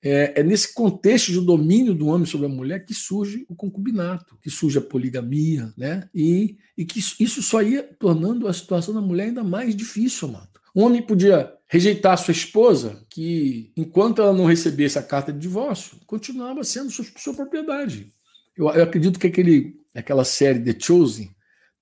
[0.00, 4.38] É, é, nesse contexto de domínio do homem sobre a mulher que surge o concubinato,
[4.40, 6.08] que surge a poligamia, né?
[6.14, 10.50] E, e que isso só ia tornando a situação da mulher ainda mais difícil, amado.
[10.74, 15.98] Um homem podia rejeitar sua esposa, que enquanto ela não recebesse a carta de divórcio,
[16.06, 18.12] continuava sendo sua, sua propriedade.
[18.58, 21.30] Eu, eu, acredito que aquele, aquela série The Chosen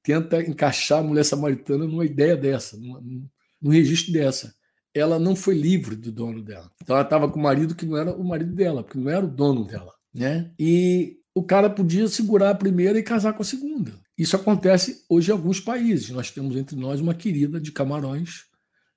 [0.03, 3.27] tenta encaixar a mulher samaritana numa ideia dessa, num,
[3.61, 4.55] num registro dessa
[4.99, 6.71] ela não foi livre do dono dela.
[6.83, 9.25] Então ela estava com o marido que não era o marido dela, porque não era
[9.25, 10.51] o dono dela, né?
[10.59, 13.93] E o cara podia segurar a primeira e casar com a segunda.
[14.17, 16.09] Isso acontece hoje em alguns países.
[16.11, 18.47] Nós temos entre nós uma querida de Camarões.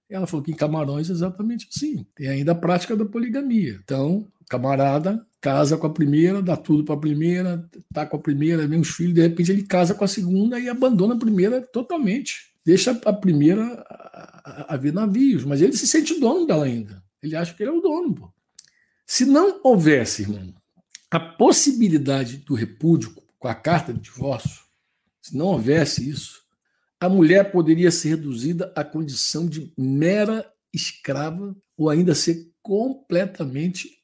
[0.10, 2.06] Ela falou que em Camarões é exatamente assim.
[2.16, 3.78] Tem ainda a prática da poligamia.
[3.84, 8.68] Então, camarada casa com a primeira, dá tudo para a primeira, tá com a primeira,
[8.68, 12.50] vem os filhos, de repente ele casa com a segunda e abandona a primeira totalmente
[12.70, 17.04] deixa a primeira a, a, ver navios, mas ele se sente dono dela ainda.
[17.22, 18.14] Ele acha que ele é o dono.
[18.14, 18.32] Pô.
[19.08, 20.54] Se não houvesse, irmão,
[21.10, 24.62] a possibilidade do repúdio com a carta de divórcio,
[25.20, 26.44] se não houvesse isso,
[27.00, 33.98] a mulher poderia ser reduzida à condição de mera escrava ou ainda ser completamente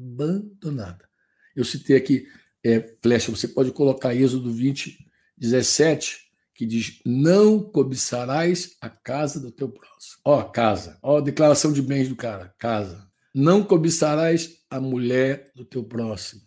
[0.00, 1.08] abandonada.
[1.54, 2.26] Eu citei aqui,
[2.64, 4.98] é, Flecha, você pode colocar Êxodo 20,
[5.36, 10.20] 17, que diz: Não cobiçarás a casa do teu próximo.
[10.24, 10.98] Ó, casa.
[11.02, 12.54] Ó, declaração de bens do cara.
[12.58, 13.08] Casa.
[13.34, 16.42] Não cobiçarás a mulher do teu próximo,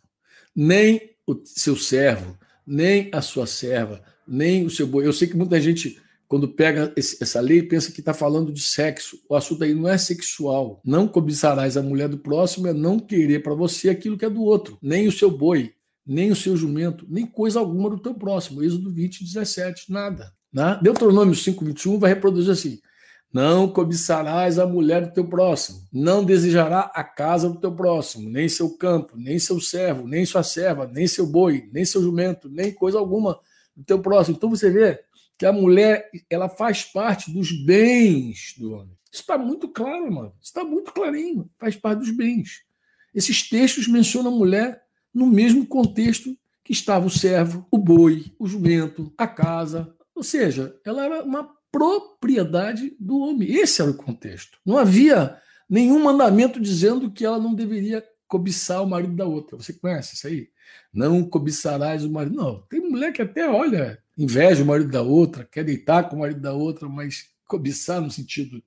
[0.55, 2.37] nem o seu servo,
[2.67, 5.05] nem a sua serva, nem o seu boi.
[5.05, 6.01] Eu sei que muita gente,
[6.33, 9.19] quando pega esse, essa lei, pensa que está falando de sexo.
[9.29, 10.81] O assunto aí não é sexual.
[10.83, 14.41] Não cobiçarás a mulher do próximo é não querer para você aquilo que é do
[14.41, 18.63] outro, nem o seu boi, nem o seu jumento, nem coisa alguma do teu próximo.
[18.63, 20.33] Êxodo 20, 17, nada.
[20.51, 20.79] Né?
[20.81, 22.79] Deuteronômio 5, 21 vai reproduzir assim:
[23.31, 28.49] Não cobiçarás a mulher do teu próximo, não desejará a casa do teu próximo, nem
[28.49, 32.73] seu campo, nem seu servo, nem sua serva, nem seu boi, nem seu jumento, nem
[32.73, 33.39] coisa alguma
[33.75, 34.35] do teu próximo.
[34.35, 34.99] Então você vê
[35.37, 38.97] que a mulher ela faz parte dos bens do homem.
[39.11, 40.33] Isso está muito claro, mano.
[40.41, 41.49] Está muito clarinho.
[41.59, 42.63] Faz parte dos bens.
[43.13, 44.81] Esses textos mencionam a mulher
[45.13, 49.93] no mesmo contexto que estava o servo, o boi, o jumento, a casa.
[50.15, 53.51] Ou seja, ela era uma propriedade do homem.
[53.51, 54.59] Esse era o contexto.
[54.65, 55.37] Não havia
[55.69, 59.57] nenhum mandamento dizendo que ela não deveria cobiçar o marido da outra.
[59.57, 60.49] Você conhece isso aí?
[60.91, 62.35] Não cobiçarás o marido.
[62.35, 66.19] Não, tem mulher que até olha, inveja o marido da outra, quer deitar com o
[66.19, 68.63] marido da outra, mas cobiçar no sentido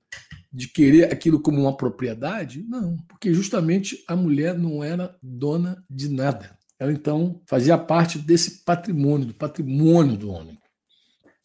[0.51, 2.63] de querer aquilo como uma propriedade?
[2.67, 6.57] Não, porque justamente a mulher não era dona de nada.
[6.79, 10.57] Ela então fazia parte desse patrimônio, do patrimônio do homem.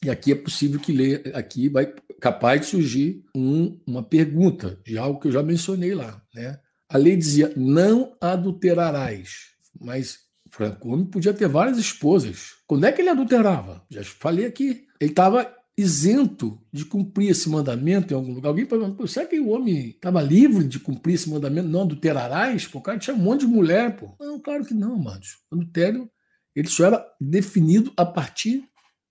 [0.04, 4.98] E aqui é possível que leia, aqui vai capaz de surgir um, uma pergunta de
[4.98, 6.58] algo que eu já mencionei lá, né?
[6.88, 9.52] A lei dizia: "Não adulterarás".
[9.80, 10.18] Mas
[10.52, 12.56] Franco homem podia ter várias esposas.
[12.66, 13.82] Quando é que ele adulterava?
[13.90, 14.86] Já falei aqui.
[15.00, 18.50] Ele estava isento de cumprir esse mandamento em algum lugar.
[18.50, 21.68] Alguém pergunta, será que o homem estava livre de cumprir esse mandamento?
[21.68, 22.66] Não, adulterarás?
[22.66, 24.14] Pô, o cara tinha um monte de mulher, pô.
[24.20, 25.38] Não, claro que não, amados.
[25.50, 26.10] O adultério,
[26.54, 28.62] ele só era definido a partir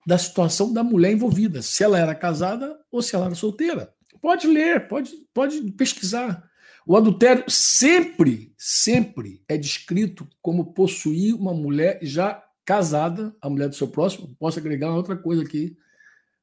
[0.06, 3.92] da situação da mulher envolvida, se ela era casada ou se ela era solteira.
[4.20, 6.48] Pode ler, pode, pode pesquisar.
[6.86, 13.74] O adultério sempre, sempre é descrito como possuir uma mulher já casada, a mulher do
[13.74, 14.34] seu próximo.
[14.38, 15.76] Posso agregar uma outra coisa aqui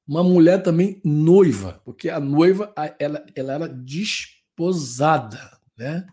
[0.10, 5.40] uma mulher também noiva, porque a noiva ela, ela era desposada,
[5.78, 6.04] né?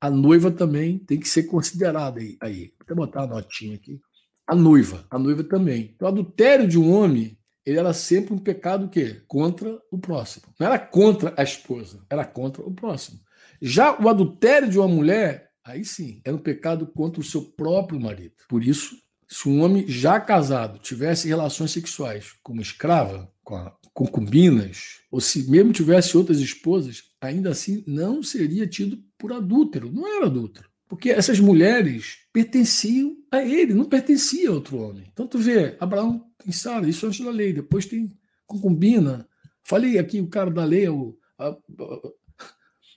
[0.00, 2.38] A noiva também tem que ser considerada aí.
[2.40, 2.72] aí.
[2.88, 4.00] Vou botar a notinha aqui.
[4.46, 5.92] A noiva, a noiva também.
[5.94, 10.46] Então, o adultério de um homem, ele era sempre um pecado que contra o próximo.
[10.58, 13.20] Não era contra a esposa, era contra o próximo.
[13.64, 18.00] Já o adultério de uma mulher, aí sim, era um pecado contra o seu próprio
[18.00, 18.34] marido.
[18.48, 18.96] Por isso,
[19.28, 25.48] se um homem já casado tivesse relações sexuais com uma escrava, com concubinas, ou se
[25.48, 30.68] mesmo tivesse outras esposas, ainda assim não seria tido por adúltero, não era adúltero.
[30.88, 35.08] Porque essas mulheres pertenciam a ele, não pertencia a outro homem.
[35.12, 38.10] Então tu vê, Abraão tem Sara, isso antes da lei, depois tem
[38.44, 39.26] concubina.
[39.62, 41.56] Falei aqui, o cara da lei, o, a, a,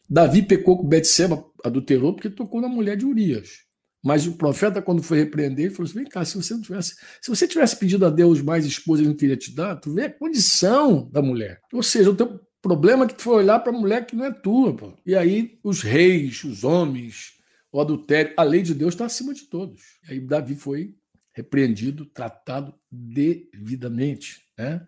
[0.10, 3.66] Davi pecou com Betseba, adulterou, porque tocou na mulher de Urias.
[4.04, 7.28] Mas o profeta, quando foi repreender, falou assim: vem cá, se você não tivesse, se
[7.30, 10.14] você tivesse pedido a Deus mais esposa, ele não teria te dado, tu vê a
[10.14, 11.60] condição da mulher.
[11.74, 14.26] Ou seja, o teu problema é que tu foi olhar para a mulher que não
[14.26, 14.76] é tua.
[14.76, 14.94] Pô.
[15.06, 17.34] E aí os reis, os homens,
[17.72, 19.82] o adultério, a lei de Deus está acima de todos.
[20.08, 20.96] E aí Davi foi
[21.34, 24.42] repreendido, tratado devidamente.
[24.58, 24.86] Né?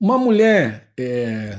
[0.00, 1.58] Uma mulher, é,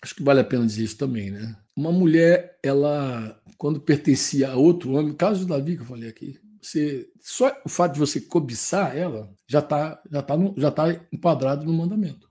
[0.00, 1.56] acho que vale a pena dizer isso também, né?
[1.78, 6.36] Uma mulher, ela, quando pertencia a outro homem, caso do Davi que eu falei aqui,
[6.60, 11.64] você, só o fato de você cobiçar ela já está já tá já tá enquadrado
[11.64, 12.28] no mandamento.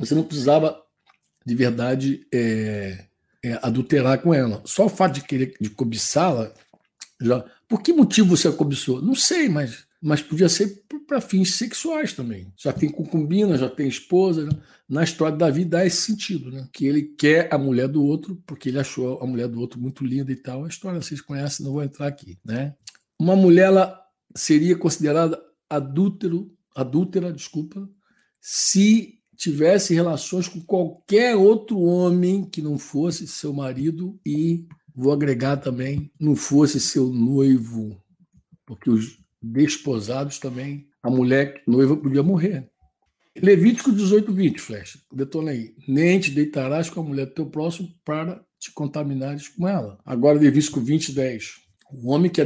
[0.00, 0.82] Você não precisava
[1.46, 3.04] de verdade é,
[3.44, 4.60] é, adulterar com ela.
[4.64, 6.52] Só o fato de querer de cobiçá-la
[7.20, 7.44] já.
[7.68, 9.00] Por que motivo você a cobiçou?
[9.00, 12.52] Não sei, mas mas podia ser para fins sexuais também.
[12.56, 14.44] Já tem concubina, já tem esposa.
[14.44, 14.52] Né?
[14.88, 16.68] Na história de Davi dá esse sentido, né?
[16.72, 20.04] que ele quer a mulher do outro porque ele achou a mulher do outro muito
[20.04, 20.64] linda e tal.
[20.64, 22.38] A história vocês conhecem, não vou entrar aqui.
[22.44, 22.74] Né?
[23.18, 24.00] Uma mulher ela
[24.34, 27.88] seria considerada adúltero, adúltera, desculpa,
[28.40, 35.58] se tivesse relações com qualquer outro homem que não fosse seu marido e vou agregar
[35.58, 38.00] também não fosse seu noivo,
[38.64, 39.18] porque os
[39.52, 42.68] desposados também, a mulher noiva podia morrer.
[43.40, 44.98] Levítico 18, 20, flecha.
[45.12, 45.74] Detona aí.
[45.86, 49.98] Nem te deitarás com a mulher do teu próximo para te contaminares com ela.
[50.04, 51.66] Agora, Levítico 20, 10.
[51.92, 52.40] O homem que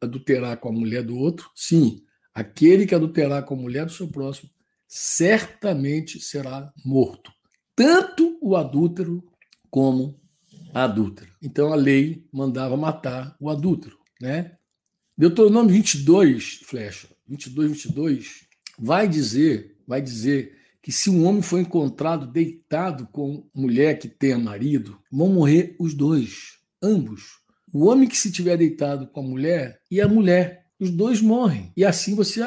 [0.00, 4.08] adulterar com a mulher do outro, sim, aquele que adulterar com a mulher do seu
[4.08, 4.48] próximo,
[4.86, 7.30] certamente será morto.
[7.74, 9.22] Tanto o adúltero
[9.70, 10.18] como
[10.72, 11.30] a adúltera.
[11.42, 14.57] Então a lei mandava matar o adúltero, né?
[15.18, 18.44] Deuteronômio 22, flecha, 22, 22,
[18.78, 24.38] vai dizer, vai dizer que se um homem for encontrado deitado com mulher que tenha
[24.38, 27.40] marido, vão morrer os dois, ambos.
[27.74, 31.72] O homem que se tiver deitado com a mulher e a mulher, os dois morrem.
[31.76, 32.40] E assim você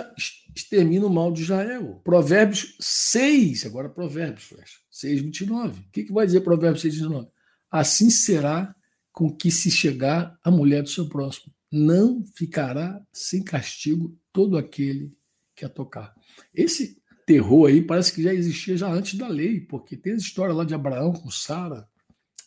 [0.55, 1.99] extermina o mal de Israel.
[2.05, 5.81] Provérbios 6, agora Provérbios, flecha, 6, 29.
[5.81, 7.27] O que, que vai dizer Provérbios 6, 29?
[7.69, 8.73] Assim será
[9.11, 15.13] com que se chegar a mulher do seu próximo não ficará sem castigo todo aquele
[15.55, 16.13] que a tocar.
[16.53, 20.53] Esse terror aí parece que já existia já antes da lei, porque tem a história
[20.53, 21.87] lá de Abraão com Sara,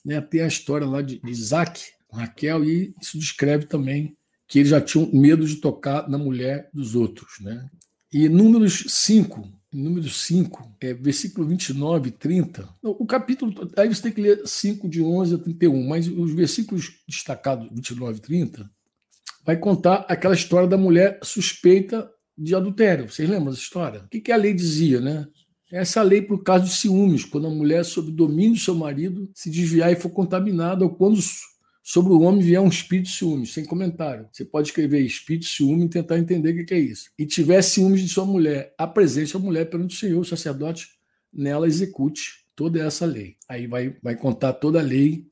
[0.04, 0.20] né?
[0.20, 4.80] tem a história lá de Isaac com Raquel, e isso descreve também que eles já
[4.80, 7.40] tinham medo de tocar na mulher dos outros.
[7.40, 7.70] Né?
[8.12, 12.68] E Números 5, número 5, é, versículo 29 e 30.
[12.82, 17.00] O capítulo, aí você tem que ler 5 de 11 a 31, mas os versículos
[17.08, 18.73] destacados 29 e 30
[19.44, 23.10] vai contar aquela história da mulher suspeita de adultério.
[23.10, 24.00] Vocês lembram dessa história?
[24.00, 25.26] O que, a lei dizia, né?
[25.70, 29.50] Essa lei por causa de ciúmes, quando a mulher, sob domínio do seu marido, se
[29.50, 31.20] desviar e for contaminada, ou quando
[31.82, 34.26] sobre o homem vier um espírito de ciúmes, sem comentário.
[34.32, 37.10] Você pode escrever espírito de ciúme e tentar entender o que é isso.
[37.18, 40.88] E tiver ciúmes de sua mulher, apresente a mulher perante o Senhor, o sacerdote
[41.32, 43.36] nela execute toda essa lei.
[43.48, 45.26] Aí vai, vai contar toda a lei,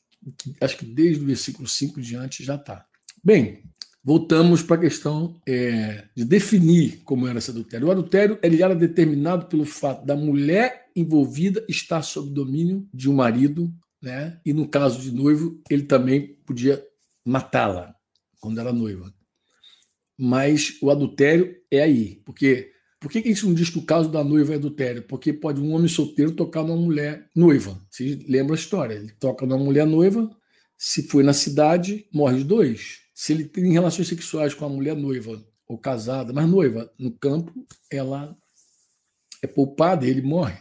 [0.60, 2.84] acho que desde o versículo 5 diante já está.
[3.24, 3.62] Bem,
[4.04, 7.86] voltamos para a questão é, de definir como era esse adultério.
[7.86, 13.14] O adultério ele era determinado pelo fato da mulher envolvida estar sob domínio de um
[13.14, 14.40] marido, né?
[14.44, 16.84] e no caso de noivo, ele também podia
[17.24, 17.94] matá-la
[18.40, 19.12] quando era noiva.
[20.18, 24.10] Mas o adultério é aí, porque por que a gente não diz que o caso
[24.10, 25.02] da noiva é adultério?
[25.02, 27.80] Porque pode um homem solteiro tocar numa mulher noiva.
[27.90, 28.94] Vocês lembram a história?
[28.94, 30.30] Ele toca numa mulher noiva,
[30.76, 34.96] se foi na cidade, morre os dois se ele tem relações sexuais com a mulher
[34.96, 38.36] noiva ou casada, mas noiva no campo, ela
[39.40, 40.58] é poupada ele morre.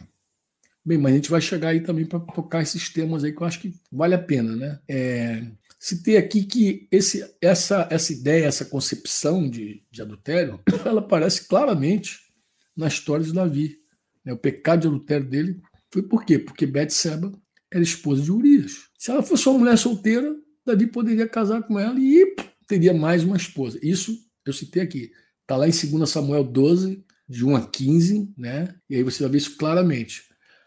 [0.84, 3.46] Bem, mas a gente vai chegar aí também para tocar esses temas aí que eu
[3.48, 4.80] acho que vale a pena, né?
[4.88, 5.44] É,
[5.76, 12.20] citei aqui que esse, essa, essa ideia, essa concepção de, de adultério, ela aparece claramente
[12.76, 13.76] na história de Davi.
[14.24, 14.32] Né?
[14.32, 15.60] O pecado de adultério dele
[15.90, 16.38] foi por quê?
[16.38, 17.32] Porque Betseba
[17.72, 18.88] era esposa de Urias.
[18.96, 20.32] Se ela fosse uma mulher solteira,
[20.64, 22.36] Davi poderia casar com ela e
[22.72, 23.78] teria mais uma esposa.
[23.82, 25.12] Isso eu citei aqui.
[25.42, 28.74] Está lá em 2 Samuel 12, de 1 a 15, né?
[28.88, 30.22] E aí você vai ver isso claramente.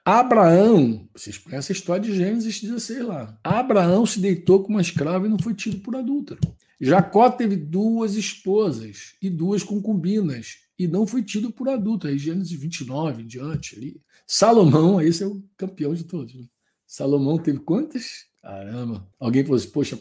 [0.05, 3.39] Abraão, vocês conhecem a história de Gênesis 16 lá.
[3.43, 6.39] Abraão se deitou com uma escrava e não foi tido por adúltero.
[6.79, 12.07] Jacó teve duas esposas e duas concubinas e não foi tido por adulto.
[12.07, 13.99] Aí Gênesis 29 em diante ali.
[14.27, 16.35] Salomão, esse é o campeão de todos.
[16.35, 16.45] Né?
[16.85, 18.27] Salomão teve quantas?
[18.43, 19.09] Caramba.
[19.19, 19.97] Alguém falou assim, poxa,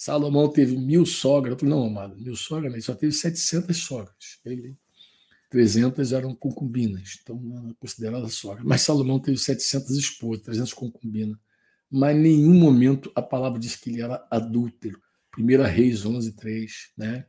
[0.00, 1.52] Salomão teve mil sogras.
[1.52, 4.40] Eu falei, não, amado, mil sogras, ele só teve 700 sogras.
[4.42, 4.74] Ele,
[5.50, 8.64] 300 eram concubinas, então não é considerada sogra.
[8.64, 11.36] Mas Salomão teve 700 esposas, 300 concubinas.
[11.90, 14.98] Mas em nenhum momento a palavra diz que ele era adúltero.
[15.38, 17.26] 1 Reis 11, 3, né?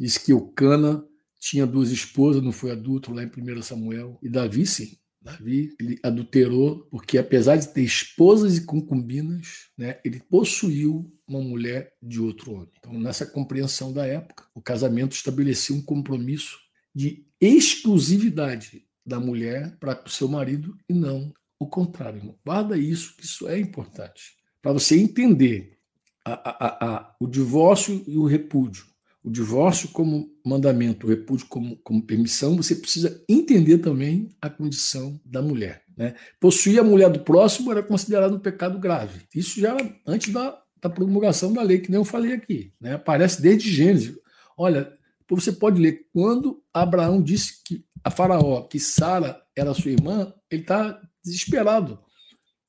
[0.00, 1.04] Diz que o Cana
[1.38, 4.18] tinha duas esposas, não foi adulto lá em 1 Samuel.
[4.22, 4.96] E Davi, sim.
[5.22, 11.92] Davi ele adulterou, porque apesar de ter esposas e concubinas, né, ele possuiu uma mulher
[12.02, 12.70] de outro homem.
[12.78, 16.58] Então, nessa compreensão da época, o casamento estabelecia um compromisso
[16.94, 22.18] de exclusividade da mulher para o seu marido e não o contrário.
[22.18, 22.38] Irmão.
[22.44, 24.36] Guarda isso, que isso é importante.
[24.60, 25.78] Para você entender
[26.24, 28.84] a, a, a, o divórcio e o repúdio.
[29.24, 35.20] O divórcio como mandamento, o repúdio como, como permissão, você precisa entender também a condição
[35.24, 35.84] da mulher.
[35.96, 36.14] Né?
[36.40, 39.22] Possuir a mulher do próximo era considerado um pecado grave.
[39.34, 42.72] Isso já era antes da, da promulgação da lei, que nem eu falei aqui.
[42.80, 42.94] Né?
[42.94, 44.16] Aparece desde Gênesis.
[44.58, 44.92] Olha,
[45.28, 50.62] você pode ler, quando Abraão disse que a Faraó, que Sara era sua irmã, ele
[50.62, 51.98] está desesperado.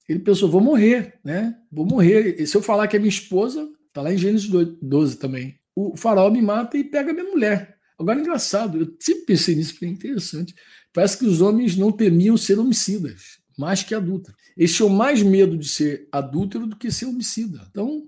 [0.07, 1.55] Ele pensou, vou morrer, né?
[1.71, 2.39] Vou morrer.
[2.39, 5.57] E se eu falar que é minha esposa, está lá em Gênesis 12 também.
[5.75, 7.77] O faraó me mata e pega minha mulher.
[7.97, 10.55] Agora, engraçado, eu sempre pensei nisso, porque é interessante.
[10.93, 14.39] Parece que os homens não temiam ser homicidas, mais que adúlteros.
[14.55, 17.65] Eles tinham mais medo de ser adúltero do que ser homicida.
[17.71, 18.03] Então,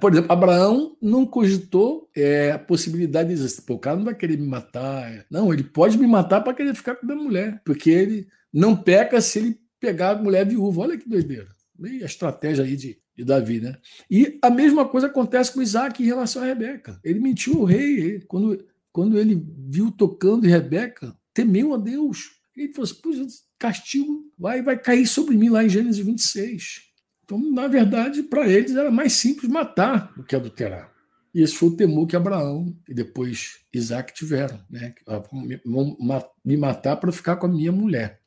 [0.00, 4.38] por exemplo, Abraão não cogitou é, a possibilidade de dizer, o cara não vai querer
[4.38, 5.26] me matar.
[5.30, 8.76] Não, ele pode me matar para querer ficar com a minha mulher, porque ele não
[8.76, 10.82] peca se ele pegar a mulher viúva.
[10.82, 11.48] Olha que doideira.
[11.80, 13.76] E a estratégia aí de, de Davi, né?
[14.10, 16.98] E a mesma coisa acontece com Isaac em relação a Rebeca.
[17.04, 18.20] Ele mentiu o rei.
[18.26, 22.30] Quando, quando ele viu tocando Rebeca, temeu a Deus.
[22.56, 23.26] Ele falou assim:
[23.58, 26.92] castigo vai, vai cair sobre mim lá em Gênesis 26.
[27.24, 30.92] Então, na verdade, para eles era mais simples matar do que adulterar.
[31.34, 34.60] E esse foi o temor que Abraão e depois Isaac tiveram.
[34.68, 34.94] Né?
[35.64, 35.96] Vão
[36.44, 38.20] me matar para ficar com a minha mulher.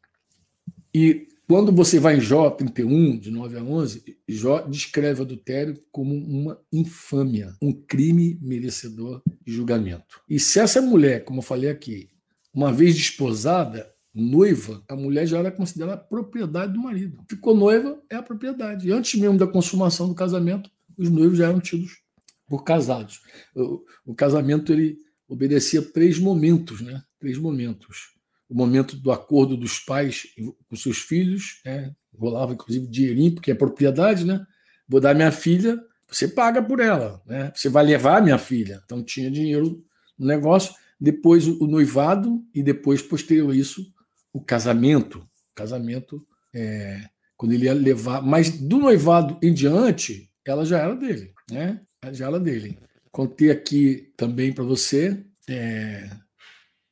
[0.94, 5.80] E quando você vai em Jó 31, de 9 a 11, Jó descreve o adultério
[5.92, 10.22] como uma infâmia, um crime merecedor de julgamento.
[10.30, 12.10] E se essa mulher, como eu falei aqui,
[12.54, 17.20] uma vez desposada, noiva, a mulher já era considerada propriedade do marido.
[17.30, 18.88] Ficou noiva, é a propriedade.
[18.88, 22.02] E antes mesmo da consumação do casamento, os noivos já eram tidos
[22.48, 23.22] por casados.
[23.54, 27.04] O, o casamento ele obedecia três momentos, né?
[27.20, 28.15] Três momentos.
[28.50, 30.28] O momento do acordo dos pais
[30.70, 31.94] com seus filhos, né?
[32.18, 34.46] rolava inclusive dinheirinho, porque é propriedade, né?
[34.88, 37.52] Vou dar minha filha, você paga por ela, né?
[37.56, 38.82] Você vai levar minha filha.
[38.86, 39.84] Então tinha dinheiro
[40.18, 40.74] no negócio.
[41.00, 43.86] Depois o noivado e depois, posterior a isso,
[44.32, 45.20] o casamento.
[45.20, 47.02] O casamento, é,
[47.36, 48.22] quando ele ia levar.
[48.22, 51.82] Mas do noivado em diante, ela já era dele, né?
[52.12, 52.78] Já era dele.
[53.12, 55.26] Contei aqui também para você.
[55.50, 56.10] É,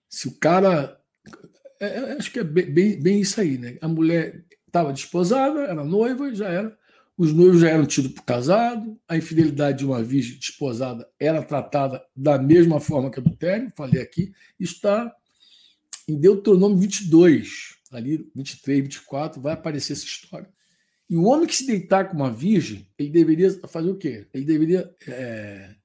[0.09, 0.99] se o cara.
[1.83, 3.77] É, é, acho que é bem, bem isso aí, né?
[3.81, 6.77] A mulher estava desposada, era noiva, já era.
[7.17, 12.03] Os noivos já eram tidos por casado, a infidelidade de uma virgem desposada era tratada
[12.15, 14.33] da mesma forma que a adultério, falei aqui.
[14.59, 15.13] Está
[16.07, 20.49] em Deuteronômio 22, ali 23, 24, vai aparecer essa história.
[21.09, 24.27] E o homem que se deitar com uma virgem, ele deveria fazer o quê?
[24.33, 24.91] Ele deveria.
[25.07, 25.75] É,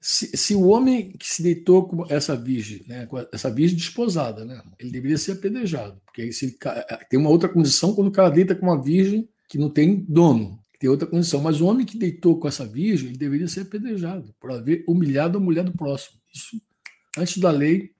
[0.00, 4.44] se, se, o homem que se deitou com essa virgem, né, com essa virgem desposada,
[4.44, 6.00] né, ele deveria ser apedrejado.
[6.06, 9.58] Porque se é, tem uma outra condição quando o cara deita com uma virgem que
[9.58, 10.58] não tem dono.
[10.78, 11.42] Tem outra condição.
[11.42, 15.36] Mas o homem que deitou com essa virgem, ele deveria ser apedrejado por haver humilhado
[15.36, 16.18] a mulher do próximo.
[16.32, 16.58] Isso,
[17.18, 17.90] antes da lei,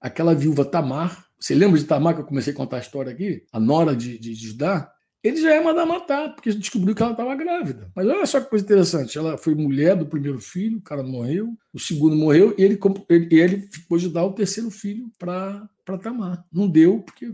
[0.00, 3.44] aquela viúva Tamar, você lembra de Tamar que eu comecei a contar a história aqui?
[3.52, 4.92] A nora de, de, de Judá?
[5.22, 7.90] Ele já ia mandar matar, porque descobriu que ela estava grávida.
[7.94, 11.56] Mas olha só que coisa interessante: ela foi mulher do primeiro filho, o cara morreu,
[11.72, 15.68] o segundo morreu, e ele, ele, ele pôde dar o terceiro filho para
[16.00, 16.46] Tamar.
[16.52, 17.32] Não deu, porque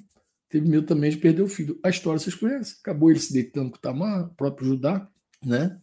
[0.48, 1.78] teve medo também de perder o filho.
[1.84, 2.76] A história vocês conhecem.
[2.80, 5.06] Acabou ele se deitando com Tamar, o próprio Judá,
[5.44, 5.78] né?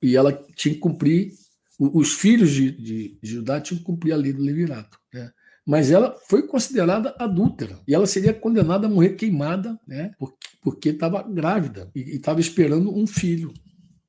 [0.00, 1.32] E ela tinha que cumprir
[1.78, 4.98] os filhos de, de, de Judá tinham que cumprir a lei do levirato.
[5.12, 5.32] Né?
[5.66, 10.12] Mas ela foi considerada adúltera e ela seria condenada a morrer queimada, né?
[10.60, 13.52] porque estava grávida e estava esperando um filho,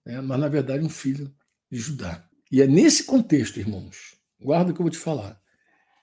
[0.06, 0.20] né?
[0.22, 1.32] mas na verdade um filho
[1.72, 2.26] de Judá.
[2.51, 5.39] E é nesse contexto, irmãos, guarda o que eu vou te falar.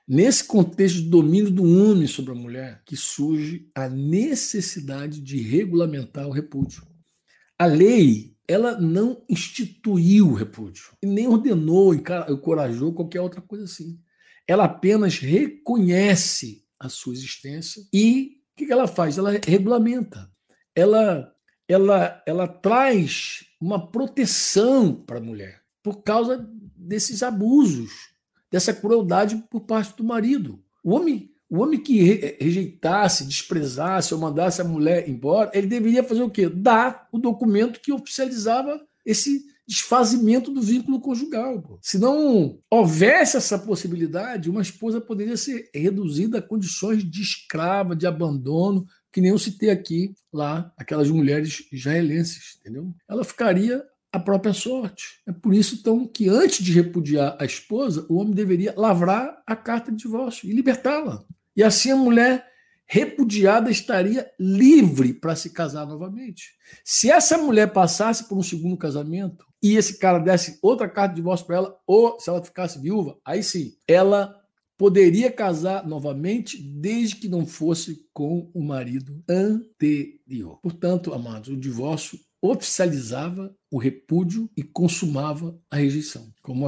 [0.07, 6.27] Nesse contexto de domínio do homem sobre a mulher, que surge a necessidade de regulamentar
[6.27, 6.85] o repúdio.
[7.57, 14.01] A lei ela não instituiu o repúdio e nem ordenou, encorajou qualquer outra coisa assim.
[14.51, 19.17] Ela apenas reconhece a sua existência e o que ela faz?
[19.17, 20.29] Ela regulamenta.
[20.75, 21.33] Ela,
[21.69, 26.45] ela, ela traz uma proteção para a mulher por causa
[26.75, 27.93] desses abusos,
[28.51, 30.61] dessa crueldade por parte do marido.
[30.83, 32.03] O homem, o homem que
[32.41, 36.49] rejeitasse, desprezasse ou mandasse a mulher embora, ele deveria fazer o quê?
[36.49, 41.79] Dar o documento que oficializava esse desfazimento do vínculo conjugal.
[41.81, 48.05] Se não houvesse essa possibilidade, uma esposa poderia ser reduzida a condições de escrava, de
[48.05, 52.93] abandono, que nem eu citei aqui, lá, aquelas mulheres israelenses, entendeu?
[53.09, 53.81] Ela ficaria
[54.13, 55.21] a própria sorte.
[55.25, 59.55] É por isso, então, que antes de repudiar a esposa, o homem deveria lavrar a
[59.55, 61.23] carta de divórcio e libertá-la.
[61.57, 62.45] E assim a mulher
[62.89, 66.55] repudiada estaria livre para se casar novamente.
[66.85, 71.21] Se essa mulher passasse por um segundo casamento e esse cara desse outra carta de
[71.21, 74.41] divórcio para ela, ou se ela ficasse viúva, aí sim, ela
[74.79, 80.59] poderia casar novamente desde que não fosse com o marido anterior.
[80.63, 86.33] Portanto, amados, o divórcio oficializava o repúdio e consumava a rejeição.
[86.41, 86.67] Como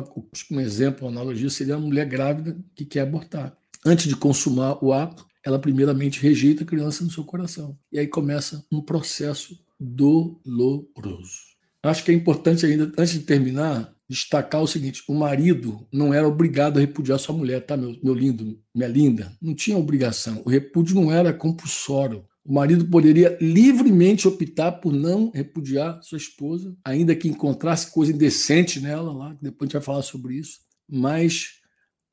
[0.50, 3.56] um exemplo, uma analogia seria uma mulher grávida que quer abortar.
[3.84, 7.78] Antes de consumar o ato, ela primeiramente rejeita a criança no seu coração.
[7.90, 11.51] E aí começa um processo doloroso.
[11.82, 16.28] Acho que é importante ainda, antes de terminar, destacar o seguinte: o marido não era
[16.28, 19.32] obrigado a repudiar sua mulher, tá, meu, meu lindo, minha linda?
[19.40, 20.42] Não tinha obrigação.
[20.44, 22.24] O repúdio não era compulsório.
[22.44, 28.80] O marido poderia livremente optar por não repudiar sua esposa, ainda que encontrasse coisa indecente
[28.80, 30.58] nela, lá, depois a gente vai falar sobre isso.
[30.88, 31.60] Mas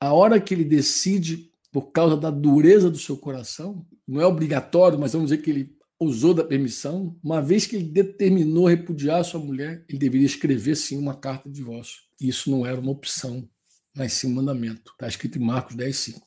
[0.00, 4.98] a hora que ele decide por causa da dureza do seu coração, não é obrigatório,
[4.98, 9.38] mas vamos dizer que ele usou da permissão, uma vez que ele determinou repudiar sua
[9.38, 12.00] mulher, ele deveria escrever sim uma carta de divórcio.
[12.20, 13.48] Isso não era uma opção,
[13.94, 14.92] mas sim um mandamento.
[14.92, 16.26] Está escrito em Marcos 10, 5.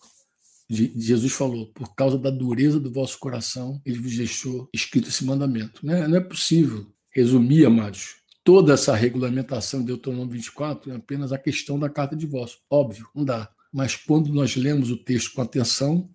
[0.70, 5.86] Jesus falou: por causa da dureza do vosso coração, ele vos deixou escrito esse mandamento.
[5.86, 11.32] Não é, não é possível resumir, amados, toda essa regulamentação de Deuteronômio 24 é apenas
[11.32, 12.60] a questão da carta de divórcio.
[12.70, 16.08] Óbvio, não dá mas quando nós lemos o texto com atenção,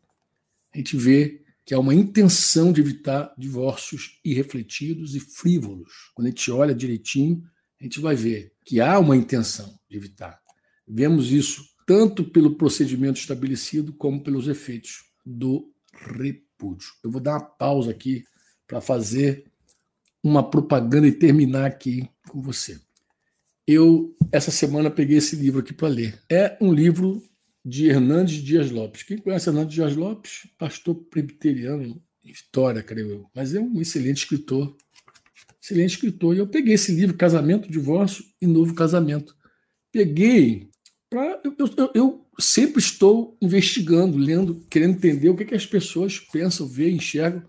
[0.73, 5.93] a gente vê que há uma intenção de evitar divórcios irrefletidos e frívolos.
[6.14, 7.43] Quando a gente olha direitinho,
[7.79, 10.41] a gente vai ver que há uma intenção de evitar.
[10.89, 16.89] Vemos isso tanto pelo procedimento estabelecido como pelos efeitos do repúdio.
[17.05, 18.25] Eu vou dar uma pausa aqui
[18.66, 19.45] para fazer
[20.25, 22.81] uma propaganda e terminar aqui com você.
[23.66, 26.19] Eu, essa semana, peguei esse livro aqui para ler.
[26.31, 27.23] É um livro
[27.69, 29.03] de Hernandes Dias Lopes.
[29.03, 30.49] Quem conhece Hernandes Dias Lopes?
[30.59, 33.27] Pastor presbiteriano em Vitória, creio eu.
[33.35, 34.75] Mas é um excelente escritor.
[35.62, 36.35] Excelente escritor.
[36.35, 39.37] E eu peguei esse livro, Casamento, Divórcio e Novo Casamento.
[39.93, 40.71] Peguei
[41.11, 41.43] para.
[41.45, 46.66] Eu, eu, eu, sempre estou investigando, lendo, querendo entender o que, que as pessoas pensam,
[46.66, 47.43] veem, enxergam.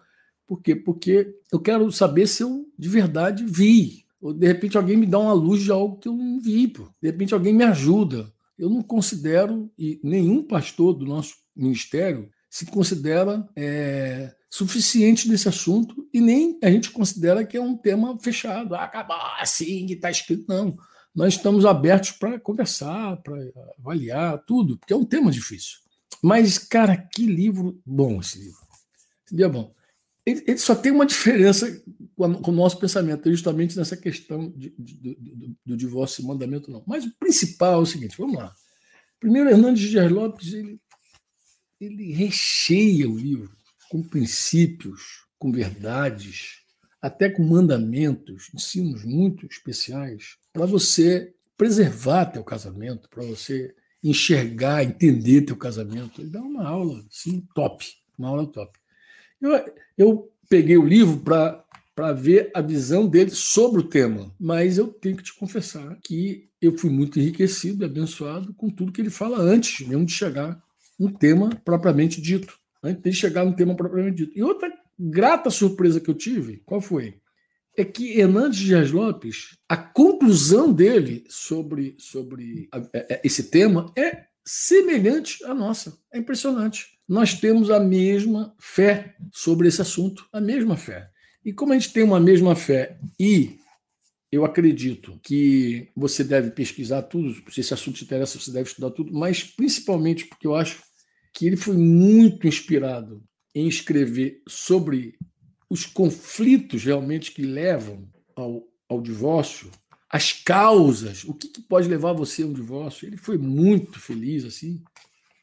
[0.45, 0.76] Por quê?
[0.76, 4.05] Porque eu quero saber se eu de verdade vi.
[4.20, 6.67] Ou de repente alguém me dá uma luz de algo que eu não vi.
[6.67, 6.89] Pô.
[7.01, 12.66] De repente alguém me ajuda eu não considero, e nenhum pastor do nosso ministério se
[12.66, 18.76] considera é, suficiente nesse assunto, e nem a gente considera que é um tema fechado.
[18.76, 20.45] Ah, acabou assim, está escrito.
[20.47, 20.78] Não.
[21.16, 23.36] Nós estamos abertos para conversar, para
[23.80, 25.78] avaliar tudo, porque é um tema difícil.
[26.22, 28.68] Mas, cara, que livro bom esse livro.
[29.26, 29.78] Esse livro é bom.
[30.26, 31.82] Ele, só tem uma diferença
[32.15, 36.84] com, o nosso pensamento, justamente nessa questão de, de, do, do, divórcio e mandamento, não.
[36.86, 38.53] Mas o principal é o seguinte: vamos lá.
[39.20, 40.80] Primeiro, Hernandes Dias Lopes ele,
[41.80, 43.51] ele recheia o livro
[43.89, 46.59] com princípios, com verdades,
[47.01, 55.41] até com mandamentos, ensinos muito especiais para você preservar teu casamento, para você enxergar, entender
[55.41, 56.22] teu casamento.
[56.22, 57.86] Ele dá uma aula assim, top,
[58.17, 58.78] uma aula top.
[59.41, 64.87] Eu, eu peguei o livro para ver a visão dele sobre o tema, mas eu
[64.87, 69.09] tenho que te confessar que eu fui muito enriquecido e abençoado com tudo que ele
[69.09, 70.61] fala antes mesmo de chegar
[70.99, 74.37] um tema propriamente dito, antes de chegar no tema propriamente dito.
[74.37, 77.15] E outra grata surpresa que eu tive, qual foi?
[77.77, 84.25] É que Hernandes Dias Lopes, a conclusão dele sobre, sobre é, é, esse tema é
[84.43, 85.97] semelhante à nossa.
[86.11, 91.10] É impressionante nós temos a mesma fé sobre esse assunto, a mesma fé.
[91.43, 93.57] E como a gente tem uma mesma fé e
[94.32, 98.91] eu acredito que você deve pesquisar tudo, se esse assunto te interessa, você deve estudar
[98.91, 100.84] tudo, mas principalmente porque eu acho
[101.34, 103.24] que ele foi muito inspirado
[103.55, 105.18] em escrever sobre
[105.70, 109.70] os conflitos realmente que levam ao ao divórcio,
[110.10, 113.07] as causas, o que, que, pode levar você a um divórcio.
[113.07, 114.84] Ele foi muito feliz, assim,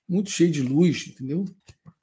[0.09, 1.45] muito cheio de luz, entendeu?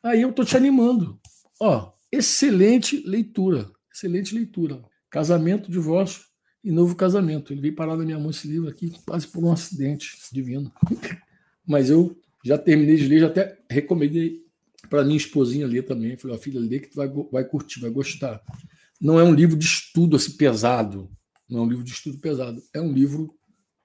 [0.02, 1.20] Aí eu tô te animando.
[1.60, 4.84] Ó, excelente leitura, excelente leitura.
[5.10, 6.24] Casamento, divórcio
[6.64, 7.54] e novo casamento.
[7.54, 10.72] Ele veio parar na minha mão esse livro aqui quase por um acidente divino.
[11.66, 14.44] Mas eu já terminei de ler, já até recomendei
[14.90, 16.18] para minha esposinha ler também.
[16.18, 18.42] Falei, ó, filha, lê que tu vai, vai curtir, vai gostar.
[19.00, 21.10] Não é um livro de estudo assim pesado,
[21.50, 23.34] não é um livro de estudo pesado, é um livro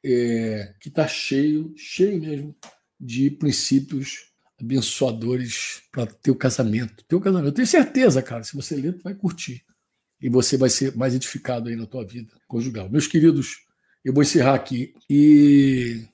[0.04, 2.56] é, que está cheio, cheio mesmo
[3.00, 4.28] de princípios
[4.60, 7.04] abençoadores para teu casamento.
[7.04, 7.48] Teu casamento.
[7.48, 9.64] Eu tenho certeza, cara, se você ler, tu vai curtir.
[10.20, 12.90] E você vai ser mais edificado aí na tua vida conjugal.
[12.90, 13.64] Meus queridos,
[14.04, 14.94] eu vou encerrar aqui.
[15.08, 16.04] E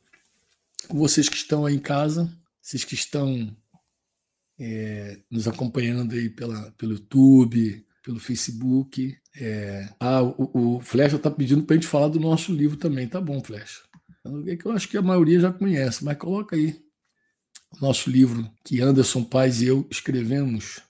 [0.90, 2.30] vocês que estão aí em casa,
[2.60, 3.56] vocês que estão
[4.58, 9.16] é, nos acompanhando aí pela, pelo YouTube, pelo Facebook.
[9.36, 13.08] É, ah, o, o Flecha está pedindo para a gente falar do nosso livro também.
[13.08, 13.80] Tá bom, Flecha.
[14.46, 16.80] É que eu acho que a maioria já conhece, mas coloca aí
[17.72, 20.80] o nosso livro que Anderson Paz e eu escrevemos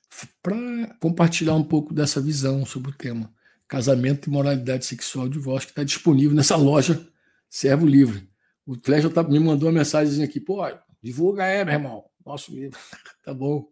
[0.42, 3.32] para compartilhar um pouco dessa visão sobre o tema
[3.66, 7.08] casamento e moralidade sexual de voz que está disponível nessa loja
[7.50, 8.28] Servo Livre.
[8.66, 10.62] O Flecha tá, me mandou uma mensagem aqui, pô,
[11.02, 12.78] divulga aí, meu irmão, nosso livro.
[13.24, 13.68] tá bom.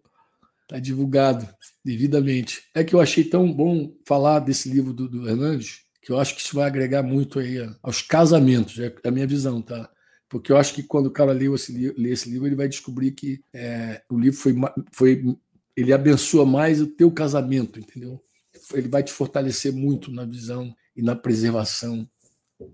[0.62, 1.48] Está divulgado
[1.84, 2.62] devidamente.
[2.74, 6.34] É que eu achei tão bom falar desse livro do, do Hernandes, que eu acho
[6.34, 9.88] que isso vai agregar muito aí aos casamentos, é a minha visão, tá?
[10.28, 13.12] Porque eu acho que quando o cara lê esse, lê esse livro, ele vai descobrir
[13.12, 14.54] que é, o livro foi,
[14.92, 15.36] foi.
[15.76, 18.20] Ele abençoa mais o teu casamento, entendeu?
[18.74, 22.08] Ele vai te fortalecer muito na visão e na preservação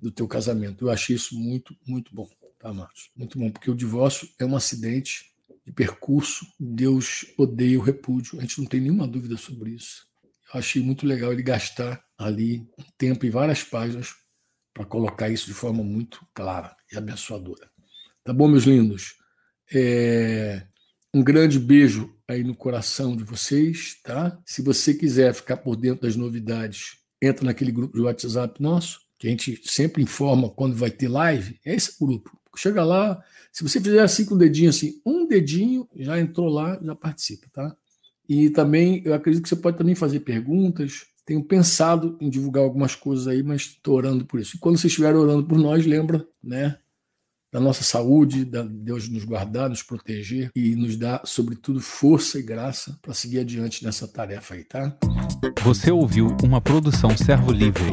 [0.01, 0.85] do teu casamento.
[0.85, 3.11] Eu achei isso muito, muito bom, tá, Marcos?
[3.15, 5.27] Muito bom, porque o divórcio é um acidente
[5.67, 8.39] de percurso, Deus odeia o repúdio.
[8.39, 10.08] A gente não tem nenhuma dúvida sobre isso.
[10.53, 14.15] Achei muito legal ele gastar ali um tempo em várias páginas
[14.73, 17.71] para colocar isso de forma muito clara e abençoadora.
[18.25, 19.15] Tá bom, meus lindos?
[19.73, 20.67] É...
[21.13, 24.39] Um grande beijo aí no coração de vocês, tá?
[24.45, 29.27] Se você quiser ficar por dentro das novidades, entra naquele grupo de WhatsApp nosso, que
[29.27, 31.59] a gente sempre informa quando vai ter live.
[31.65, 32.39] É esse grupo.
[32.57, 33.23] Chega lá,
[33.53, 37.47] se você fizer assim com o dedinho, assim, um dedinho, já entrou lá, já participa,
[37.53, 37.77] tá?
[38.29, 41.07] E também, eu acredito que você pode também fazer perguntas.
[41.25, 44.57] Tenho pensado em divulgar algumas coisas aí, mas estou orando por isso.
[44.57, 46.77] E quando você estiver orando por nós, lembra, né?
[47.51, 52.43] Da nossa saúde, da Deus nos guardar, nos proteger e nos dar, sobretudo, força e
[52.43, 54.95] graça para seguir adiante nessa tarefa aí, tá?
[55.65, 57.91] Você ouviu uma produção Servo Livre.